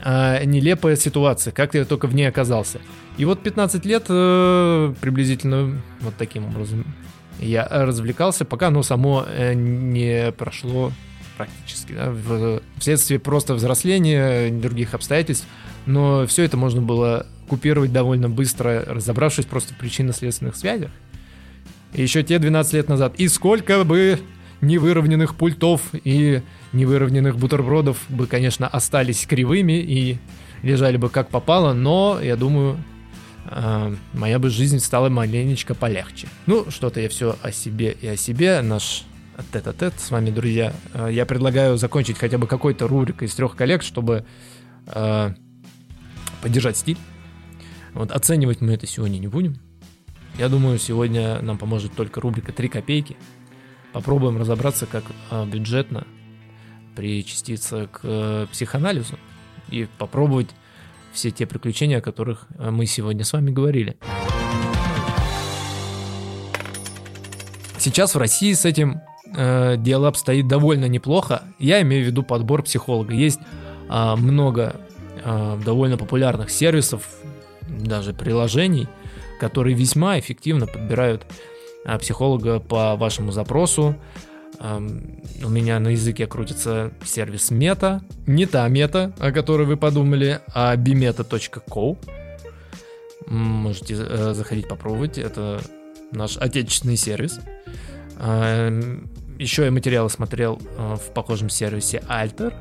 а, 0.01 0.43
нелепая 0.43 0.95
ситуация, 0.95 1.51
как 1.51 1.73
я 1.75 1.85
только 1.85 2.07
в 2.07 2.15
ней 2.15 2.27
оказался. 2.27 2.79
И 3.17 3.25
вот 3.25 3.41
15 3.43 3.85
лет 3.85 4.05
э, 4.09 4.93
приблизительно 5.01 5.81
вот 5.99 6.13
таким 6.17 6.45
образом 6.45 6.85
я 7.39 7.67
развлекался, 7.69 8.45
пока 8.45 8.67
оно 8.67 8.83
само 8.83 9.25
э, 9.27 9.53
не 9.53 10.31
прошло 10.31 10.91
практически, 11.37 11.93
да, 11.93 12.11
в, 12.11 12.61
вследствие 12.77 13.19
просто 13.19 13.53
взросления, 13.53 14.51
других 14.51 14.93
обстоятельств, 14.93 15.47
но 15.85 16.27
все 16.27 16.43
это 16.43 16.57
можно 16.57 16.81
было 16.81 17.25
купировать 17.47 17.91
довольно 17.91 18.29
быстро, 18.29 18.83
разобравшись 18.85 19.45
просто 19.45 19.73
в 19.73 19.77
причинно-следственных 19.77 20.55
связях. 20.55 20.91
Еще 21.93 22.23
те 22.23 22.39
12 22.39 22.73
лет 22.73 22.87
назад. 22.89 23.13
И 23.17 23.27
сколько 23.27 23.83
бы 23.83 24.19
невыровненных 24.61 25.35
пультов 25.35 25.81
и 25.93 26.41
невыровненных 26.73 27.37
бутербродов 27.37 27.97
бы, 28.09 28.27
конечно, 28.27 28.67
остались 28.67 29.25
кривыми 29.25 29.73
и 29.73 30.17
лежали 30.61 30.97
бы 30.97 31.09
как 31.09 31.29
попало, 31.29 31.73
но, 31.73 32.19
я 32.21 32.35
думаю, 32.35 32.77
э, 33.45 33.95
моя 34.13 34.39
бы 34.39 34.49
жизнь 34.49 34.79
стала 34.79 35.09
маленечко 35.09 35.73
полегче. 35.73 36.27
Ну, 36.45 36.69
что-то 36.69 36.99
я 36.99 37.09
все 37.09 37.37
о 37.41 37.51
себе 37.51 37.95
и 38.01 38.07
о 38.07 38.17
себе. 38.17 38.61
Наш 38.61 39.03
тет-а-тет 39.53 39.93
с 39.97 40.11
вами, 40.11 40.29
друзья. 40.29 40.73
Э, 40.93 41.09
я 41.11 41.25
предлагаю 41.25 41.77
закончить 41.77 42.17
хотя 42.17 42.37
бы 42.37 42.47
какой-то 42.47 42.87
рубрикой 42.87 43.27
из 43.27 43.35
трех 43.35 43.55
коллег, 43.55 43.83
чтобы 43.83 44.25
э, 44.87 45.33
поддержать 46.41 46.77
стиль. 46.77 46.97
Вот 47.93 48.11
оценивать 48.11 48.61
мы 48.61 48.73
это 48.73 48.85
сегодня 48.85 49.17
не 49.17 49.27
будем. 49.27 49.57
Я 50.37 50.47
думаю, 50.47 50.77
сегодня 50.79 51.41
нам 51.41 51.57
поможет 51.57 51.93
только 51.93 52.21
рубрика 52.21 52.53
«Три 52.53 52.69
копейки». 52.69 53.17
Попробуем 53.93 54.37
разобраться, 54.37 54.85
как 54.85 55.03
э, 55.31 55.45
бюджетно 55.45 56.05
причаститься 56.95 57.87
к 57.87 58.01
э, 58.03 58.47
психоанализу 58.51 59.17
и 59.69 59.87
попробовать 59.97 60.49
все 61.11 61.31
те 61.31 61.45
приключения, 61.45 61.97
о 61.97 62.01
которых 62.01 62.47
э, 62.57 62.69
мы 62.69 62.85
сегодня 62.85 63.23
с 63.23 63.33
вами 63.33 63.51
говорили. 63.51 63.97
Сейчас 67.79 68.13
в 68.13 68.17
России 68.17 68.53
с 68.53 68.65
этим 68.65 69.01
э, 69.35 69.75
дело 69.77 70.09
обстоит 70.09 70.47
довольно 70.47 70.85
неплохо. 70.85 71.43
Я 71.57 71.81
имею 71.81 72.03
в 72.03 72.07
виду 72.07 72.23
подбор 72.23 72.63
психолога. 72.63 73.13
Есть 73.13 73.39
э, 73.89 74.15
много 74.15 74.75
э, 75.23 75.59
довольно 75.65 75.97
популярных 75.97 76.49
сервисов, 76.49 77.07
даже 77.69 78.13
приложений, 78.13 78.87
которые 79.39 79.75
весьма 79.75 80.19
эффективно 80.19 80.67
подбирают 80.67 81.25
психолога 81.99 82.59
по 82.59 82.95
вашему 82.95 83.31
запросу. 83.31 83.95
У 84.59 85.49
меня 85.49 85.79
на 85.79 85.89
языке 85.89 86.27
крутится 86.27 86.91
сервис 87.05 87.49
Мета. 87.49 88.01
Не 88.27 88.45
та 88.45 88.67
Мета, 88.67 89.13
о 89.19 89.31
которой 89.31 89.65
вы 89.65 89.77
подумали, 89.77 90.41
а 90.53 90.75
bimeta.co. 90.75 91.97
Можете 93.27 93.95
э, 93.97 94.33
заходить 94.33 94.67
попробовать. 94.67 95.17
Это 95.17 95.61
наш 96.11 96.37
отечественный 96.37 96.97
сервис. 96.97 97.39
Еще 99.39 99.63
я 99.63 99.71
материалы 99.71 100.09
смотрел 100.09 100.59
э, 100.77 100.95
в 100.95 101.13
похожем 101.13 101.49
сервисе 101.49 102.03
Alter. 102.09 102.53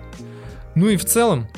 Ну 0.76 0.88
и 0.88 0.96
в 0.96 1.04
целом, 1.04 1.48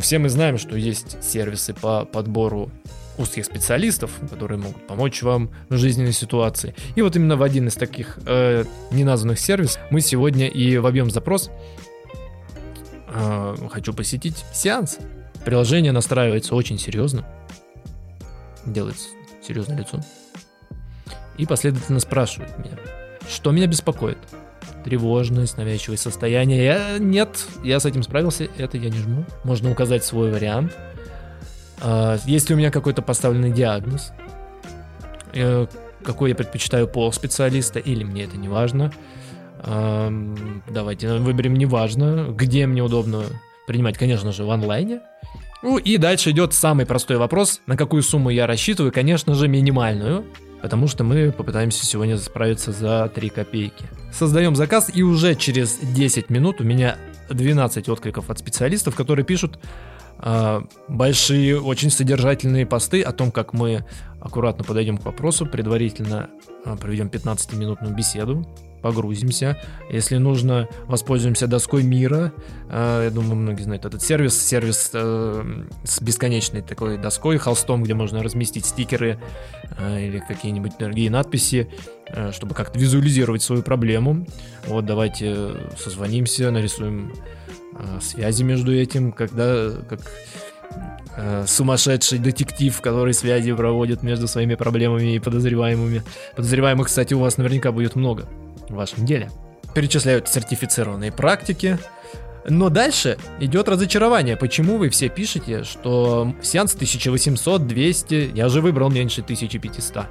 все 0.00 0.20
мы 0.20 0.28
знаем, 0.28 0.56
что 0.56 0.76
есть 0.76 1.20
сервисы 1.20 1.74
по 1.74 2.04
подбору 2.04 2.70
узких 3.18 3.44
специалистов, 3.44 4.10
которые 4.30 4.58
могут 4.58 4.86
помочь 4.86 5.22
вам 5.22 5.50
в 5.68 5.76
жизненной 5.76 6.12
ситуации. 6.12 6.74
И 6.96 7.02
вот 7.02 7.16
именно 7.16 7.36
в 7.36 7.42
один 7.42 7.68
из 7.68 7.74
таких 7.74 8.18
э, 8.26 8.64
неназванных 8.90 9.38
сервисов 9.38 9.80
мы 9.90 10.00
сегодня 10.00 10.48
и 10.48 10.78
вобьем 10.78 11.10
запрос. 11.10 11.50
Э, 13.08 13.56
хочу 13.70 13.92
посетить 13.94 14.44
сеанс. 14.52 14.98
Приложение 15.44 15.92
настраивается 15.92 16.54
очень 16.54 16.78
серьезно. 16.78 17.26
Делается 18.66 19.08
серьезное 19.46 19.78
лицо. 19.78 20.00
И 21.36 21.46
последовательно 21.46 22.00
спрашивает 22.00 22.58
меня, 22.58 22.78
что 23.28 23.50
меня 23.50 23.66
беспокоит. 23.66 24.18
тревожность, 24.84 25.56
навязчивое 25.56 25.96
состояние. 25.96 26.64
Я, 26.64 26.98
нет, 26.98 27.46
я 27.62 27.80
с 27.80 27.86
этим 27.86 28.02
справился, 28.02 28.48
это 28.58 28.76
я 28.76 28.90
не 28.90 28.98
жму. 28.98 29.24
Можно 29.42 29.70
указать 29.70 30.04
свой 30.04 30.30
вариант. 30.30 30.76
А, 31.80 32.18
есть 32.24 32.48
ли 32.48 32.54
у 32.54 32.58
меня 32.58 32.70
какой-то 32.70 33.02
поставленный 33.02 33.50
диагноз? 33.50 34.12
Э, 35.32 35.66
какой 36.02 36.30
я 36.30 36.36
предпочитаю 36.36 36.86
пол 36.88 37.12
специалиста, 37.12 37.78
или 37.78 38.04
мне 38.04 38.24
это 38.24 38.36
не 38.36 38.48
важно? 38.48 38.92
Давайте 40.68 41.14
выберем 41.14 41.54
не 41.54 41.64
важно, 41.64 42.26
где 42.28 42.66
мне 42.66 42.82
удобно 42.82 43.24
принимать, 43.66 43.96
конечно 43.96 44.30
же, 44.30 44.44
в 44.44 44.50
онлайне. 44.50 45.00
Ну 45.62 45.78
и 45.78 45.96
дальше 45.96 46.32
идет 46.32 46.52
самый 46.52 46.84
простой 46.84 47.16
вопрос, 47.16 47.62
на 47.66 47.76
какую 47.76 48.02
сумму 48.02 48.28
я 48.28 48.46
рассчитываю, 48.46 48.92
конечно 48.92 49.34
же, 49.34 49.48
минимальную, 49.48 50.26
потому 50.60 50.86
что 50.86 51.04
мы 51.04 51.32
попытаемся 51.32 51.86
сегодня 51.86 52.18
справиться 52.18 52.72
за 52.72 53.10
3 53.14 53.30
копейки. 53.30 53.86
Создаем 54.12 54.54
заказ, 54.54 54.90
и 54.92 55.02
уже 55.02 55.34
через 55.34 55.78
10 55.78 56.28
минут 56.28 56.60
у 56.60 56.64
меня 56.64 56.98
12 57.30 57.88
откликов 57.88 58.28
от 58.28 58.38
специалистов, 58.38 58.94
которые 58.94 59.24
пишут 59.24 59.58
большие, 60.88 61.60
очень 61.60 61.90
содержательные 61.90 62.66
посты 62.66 63.02
о 63.02 63.12
том, 63.12 63.30
как 63.30 63.52
мы 63.52 63.84
аккуратно 64.24 64.64
подойдем 64.64 64.96
к 64.96 65.04
вопросу, 65.04 65.44
предварительно 65.46 66.30
э, 66.64 66.76
проведем 66.80 67.08
15-минутную 67.08 67.94
беседу, 67.94 68.46
погрузимся. 68.84 69.58
Если 69.90 70.16
нужно, 70.16 70.68
воспользуемся 70.84 71.46
доской 71.46 71.82
мира. 71.82 72.32
Э, 72.70 73.02
я 73.04 73.10
думаю, 73.10 73.36
многие 73.36 73.62
знают 73.62 73.84
этот 73.84 74.02
сервис. 74.02 74.42
Сервис 74.42 74.90
э, 74.92 75.64
с 75.84 76.02
бесконечной 76.02 76.62
такой 76.62 76.98
доской, 76.98 77.38
холстом, 77.38 77.82
где 77.82 77.94
можно 77.94 78.22
разместить 78.22 78.66
стикеры 78.66 79.18
э, 79.78 80.06
или 80.06 80.18
какие-нибудь 80.18 80.72
другие 80.78 81.10
надписи, 81.10 81.70
чтобы 82.32 82.54
как-то 82.54 82.78
визуализировать 82.78 83.42
свою 83.42 83.62
проблему. 83.62 84.26
Вот 84.66 84.84
давайте 84.84 85.52
созвонимся, 85.78 86.50
нарисуем 86.50 87.12
связи 88.00 88.42
между 88.42 88.74
этим, 88.74 89.12
когда 89.12 89.70
как 89.88 90.00
сумасшедший 91.46 92.18
детектив, 92.18 92.80
который 92.80 93.14
связи 93.14 93.52
проводит 93.52 94.02
между 94.02 94.26
своими 94.26 94.56
проблемами 94.56 95.14
и 95.14 95.20
подозреваемыми. 95.20 96.02
Подозреваемых, 96.34 96.88
кстати, 96.88 97.14
у 97.14 97.20
вас 97.20 97.36
наверняка 97.36 97.70
будет 97.70 97.94
много 97.94 98.26
в 98.68 98.74
вашем 98.74 99.06
деле. 99.06 99.30
Перечисляют 99.74 100.28
сертифицированные 100.28 101.12
практики. 101.12 101.78
Но 102.46 102.68
дальше 102.68 103.16
идет 103.40 103.68
разочарование. 103.68 104.36
Почему 104.36 104.76
вы 104.76 104.90
все 104.90 105.08
пишете, 105.08 105.64
что 105.64 106.34
сеанс 106.42 106.74
1800, 106.74 107.66
200, 107.66 108.32
я 108.34 108.48
же 108.48 108.60
выбрал 108.60 108.90
меньше 108.90 109.22
1500. 109.22 110.06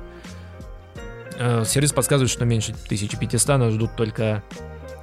Э, 1.38 1.64
сервис 1.66 1.94
подсказывает, 1.94 2.32
что 2.32 2.46
меньше 2.46 2.72
1500 2.72 3.60
нас 3.60 3.74
ждут 3.74 3.96
только 3.96 4.44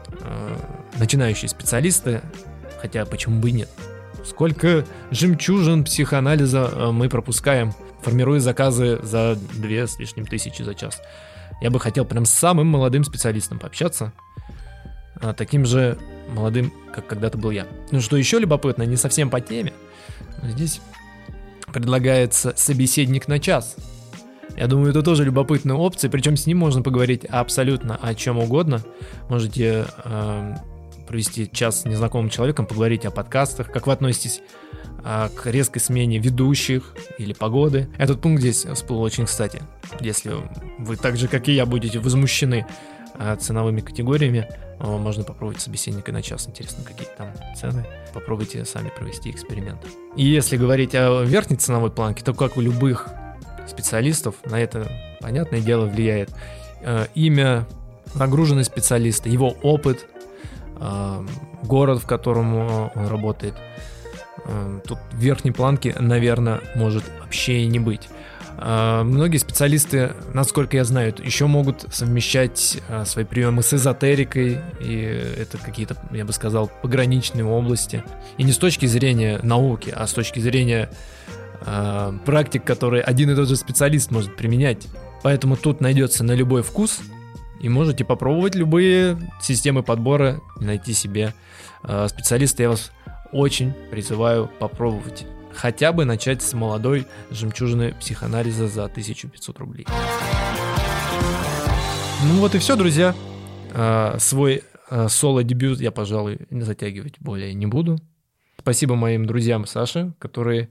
э, 0.08 0.56
начинающие 0.98 1.48
специалисты. 1.48 2.20
Хотя 2.80 3.04
почему 3.04 3.40
бы 3.40 3.50
и 3.50 3.52
нет? 3.52 3.68
Сколько 4.24 4.84
жемчужин 5.10 5.84
психоанализа 5.84 6.70
э, 6.72 6.90
мы 6.90 7.08
пропускаем, 7.08 7.72
формируя 8.02 8.40
заказы 8.40 8.98
за 9.02 9.36
2 9.54 9.70
с 9.86 9.98
лишним 9.98 10.26
тысячи 10.26 10.62
за 10.62 10.74
час. 10.74 11.00
Я 11.60 11.70
бы 11.70 11.78
хотел 11.80 12.04
прям 12.04 12.24
с 12.24 12.30
самым 12.30 12.66
молодым 12.68 13.04
специалистом 13.04 13.58
пообщаться. 13.58 14.12
А, 15.20 15.34
таким 15.34 15.66
же 15.66 15.98
молодым, 16.28 16.72
как 16.94 17.06
когда-то 17.06 17.36
был 17.36 17.50
я. 17.50 17.66
Ну 17.90 18.00
что 18.00 18.16
еще 18.16 18.38
любопытно, 18.38 18.84
не 18.84 18.96
совсем 18.96 19.28
по 19.28 19.40
теме. 19.40 19.72
Здесь 20.42 20.80
предлагается 21.72 22.54
собеседник 22.56 23.28
на 23.28 23.38
час. 23.38 23.76
Я 24.56 24.66
думаю, 24.66 24.90
это 24.90 25.02
тоже 25.02 25.24
любопытная 25.24 25.76
опция, 25.76 26.10
причем 26.10 26.36
с 26.36 26.46
ним 26.46 26.58
можно 26.58 26.82
поговорить 26.82 27.24
абсолютно 27.24 27.96
о 27.96 28.14
чем 28.14 28.38
угодно. 28.38 28.82
Можете 29.28 29.86
э, 30.04 30.54
провести 31.10 31.50
час 31.50 31.80
с 31.80 31.84
незнакомым 31.86 32.30
человеком, 32.30 32.66
поговорить 32.66 33.04
о 33.04 33.10
подкастах, 33.10 33.72
как 33.72 33.88
вы 33.88 33.92
относитесь 33.94 34.42
а, 35.02 35.28
к 35.28 35.46
резкой 35.46 35.82
смене 35.82 36.18
ведущих 36.18 36.94
или 37.18 37.32
погоды. 37.32 37.88
Этот 37.98 38.20
пункт 38.20 38.40
здесь 38.40 38.64
всплыл 38.64 39.02
очень 39.02 39.24
кстати. 39.24 39.60
Если 39.98 40.32
вы 40.78 40.94
так 40.94 41.16
же, 41.16 41.26
как 41.26 41.48
и 41.48 41.52
я, 41.52 41.66
будете 41.66 41.98
возмущены 41.98 42.64
а, 43.18 43.34
ценовыми 43.34 43.80
категориями, 43.80 44.46
а, 44.78 44.98
можно 44.98 45.24
попробовать 45.24 45.60
собеседника 45.60 46.12
на 46.12 46.22
час. 46.22 46.46
Интересно, 46.46 46.84
какие 46.84 47.08
там 47.18 47.32
цены. 47.56 47.84
Попробуйте 48.14 48.64
сами 48.64 48.92
провести 48.96 49.32
эксперимент. 49.32 49.84
И 50.14 50.24
если 50.24 50.56
говорить 50.56 50.94
о 50.94 51.24
верхней 51.24 51.56
ценовой 51.56 51.90
планке, 51.90 52.22
то 52.22 52.34
как 52.34 52.56
у 52.56 52.60
любых 52.60 53.08
специалистов, 53.66 54.36
на 54.44 54.60
это, 54.60 54.88
понятное 55.20 55.60
дело, 55.60 55.86
влияет 55.86 56.30
имя 57.16 57.66
нагруженный 58.14 58.64
специалиста, 58.64 59.28
его 59.28 59.56
опыт, 59.62 60.06
город, 61.62 62.02
в 62.02 62.06
котором 62.06 62.56
он 62.56 63.06
работает, 63.08 63.54
тут 64.86 64.98
верхней 65.12 65.50
планки, 65.50 65.94
наверное, 65.98 66.60
может 66.74 67.04
вообще 67.20 67.60
и 67.60 67.66
не 67.66 67.78
быть. 67.78 68.08
Э, 68.60 69.02
многие 69.04 69.38
специалисты, 69.38 70.12
насколько 70.34 70.76
я 70.76 70.84
знаю, 70.84 71.14
еще 71.22 71.46
могут 71.46 71.86
совмещать 71.92 72.78
э, 72.88 73.04
свои 73.06 73.24
приемы 73.24 73.62
с 73.62 73.72
эзотерикой, 73.72 74.58
и 74.80 75.34
это 75.38 75.58
какие-то, 75.58 75.96
я 76.10 76.24
бы 76.24 76.32
сказал, 76.32 76.70
пограничные 76.82 77.44
области. 77.44 78.04
И 78.36 78.42
не 78.42 78.52
с 78.52 78.58
точки 78.58 78.86
зрения 78.86 79.40
науки, 79.42 79.92
а 79.94 80.06
с 80.06 80.12
точки 80.12 80.40
зрения 80.40 80.90
э, 81.64 82.12
практик, 82.26 82.62
которые 82.62 83.02
один 83.02 83.30
и 83.30 83.34
тот 83.34 83.48
же 83.48 83.56
специалист 83.56 84.10
может 84.10 84.36
применять. 84.36 84.86
Поэтому 85.22 85.56
тут 85.56 85.80
найдется 85.80 86.22
на 86.22 86.32
любой 86.32 86.62
вкус, 86.62 87.00
и 87.60 87.68
можете 87.68 88.04
попробовать 88.04 88.54
любые 88.54 89.18
системы 89.40 89.82
подбора, 89.82 90.40
найти 90.56 90.92
себе 90.92 91.34
специалиста. 92.08 92.62
Я 92.62 92.70
вас 92.70 92.92
очень 93.32 93.72
призываю 93.90 94.50
попробовать. 94.58 95.26
Хотя 95.52 95.92
бы 95.92 96.04
начать 96.04 96.42
с 96.42 96.52
молодой 96.54 97.06
жемчужины 97.30 97.94
психоанализа 97.94 98.68
за 98.68 98.84
1500 98.84 99.58
рублей. 99.58 99.86
Ну 102.22 102.34
вот 102.40 102.54
и 102.54 102.58
все, 102.58 102.76
друзья. 102.76 103.14
А, 103.72 104.16
свой 104.18 104.62
а, 104.88 105.08
соло-дебют 105.08 105.80
я, 105.80 105.90
пожалуй, 105.90 106.38
затягивать 106.50 107.14
более 107.18 107.54
не 107.54 107.66
буду. 107.66 107.98
Спасибо 108.58 108.94
моим 108.94 109.26
друзьям 109.26 109.66
Саше, 109.66 110.12
которые 110.18 110.68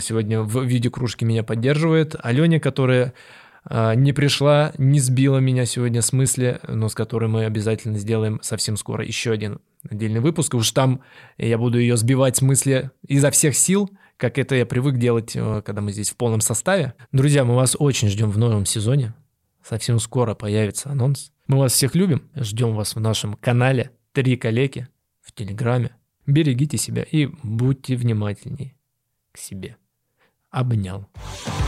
сегодня 0.00 0.42
в 0.42 0.62
виде 0.64 0.88
кружки 0.88 1.24
меня 1.24 1.42
поддерживает. 1.42 2.14
Алене, 2.22 2.60
которая 2.60 3.12
не 3.70 4.12
пришла, 4.12 4.72
не 4.78 4.98
сбила 5.00 5.38
меня 5.38 5.66
сегодня 5.66 6.00
с 6.02 6.12
мысли, 6.12 6.60
но 6.66 6.88
с 6.88 6.94
которой 6.94 7.28
мы 7.28 7.44
обязательно 7.44 7.98
сделаем 7.98 8.40
совсем 8.42 8.76
скоро 8.76 9.04
еще 9.04 9.32
один 9.32 9.60
отдельный 9.88 10.20
выпуск, 10.20 10.54
уж 10.54 10.70
там 10.72 11.02
я 11.36 11.58
буду 11.58 11.78
ее 11.78 11.96
сбивать 11.96 12.36
с 12.36 12.42
мысли 12.42 12.90
изо 13.06 13.30
всех 13.30 13.54
сил, 13.54 13.90
как 14.16 14.38
это 14.38 14.54
я 14.54 14.66
привык 14.66 14.96
делать, 14.96 15.36
э, 15.36 15.62
когда 15.64 15.80
мы 15.80 15.92
здесь 15.92 16.10
в 16.10 16.16
полном 16.16 16.40
составе. 16.40 16.94
Друзья, 17.12 17.44
мы 17.44 17.54
вас 17.54 17.76
очень 17.78 18.08
ждем 18.08 18.30
в 18.30 18.38
новом 18.38 18.66
сезоне. 18.66 19.14
Совсем 19.62 19.98
скоро 19.98 20.34
появится 20.34 20.90
анонс. 20.90 21.32
Мы 21.46 21.58
вас 21.58 21.72
всех 21.72 21.94
любим, 21.94 22.28
ждем 22.34 22.74
вас 22.74 22.94
в 22.94 23.00
нашем 23.00 23.34
канале 23.34 23.92
«Три 24.12 24.36
калеки» 24.36 24.88
в 25.20 25.32
Телеграме. 25.32 25.94
Берегите 26.26 26.76
себя 26.76 27.02
и 27.02 27.26
будьте 27.42 27.96
внимательней 27.96 28.74
к 29.32 29.38
себе. 29.38 29.76
Обнял. 30.50 31.06
Обнял. 31.14 31.67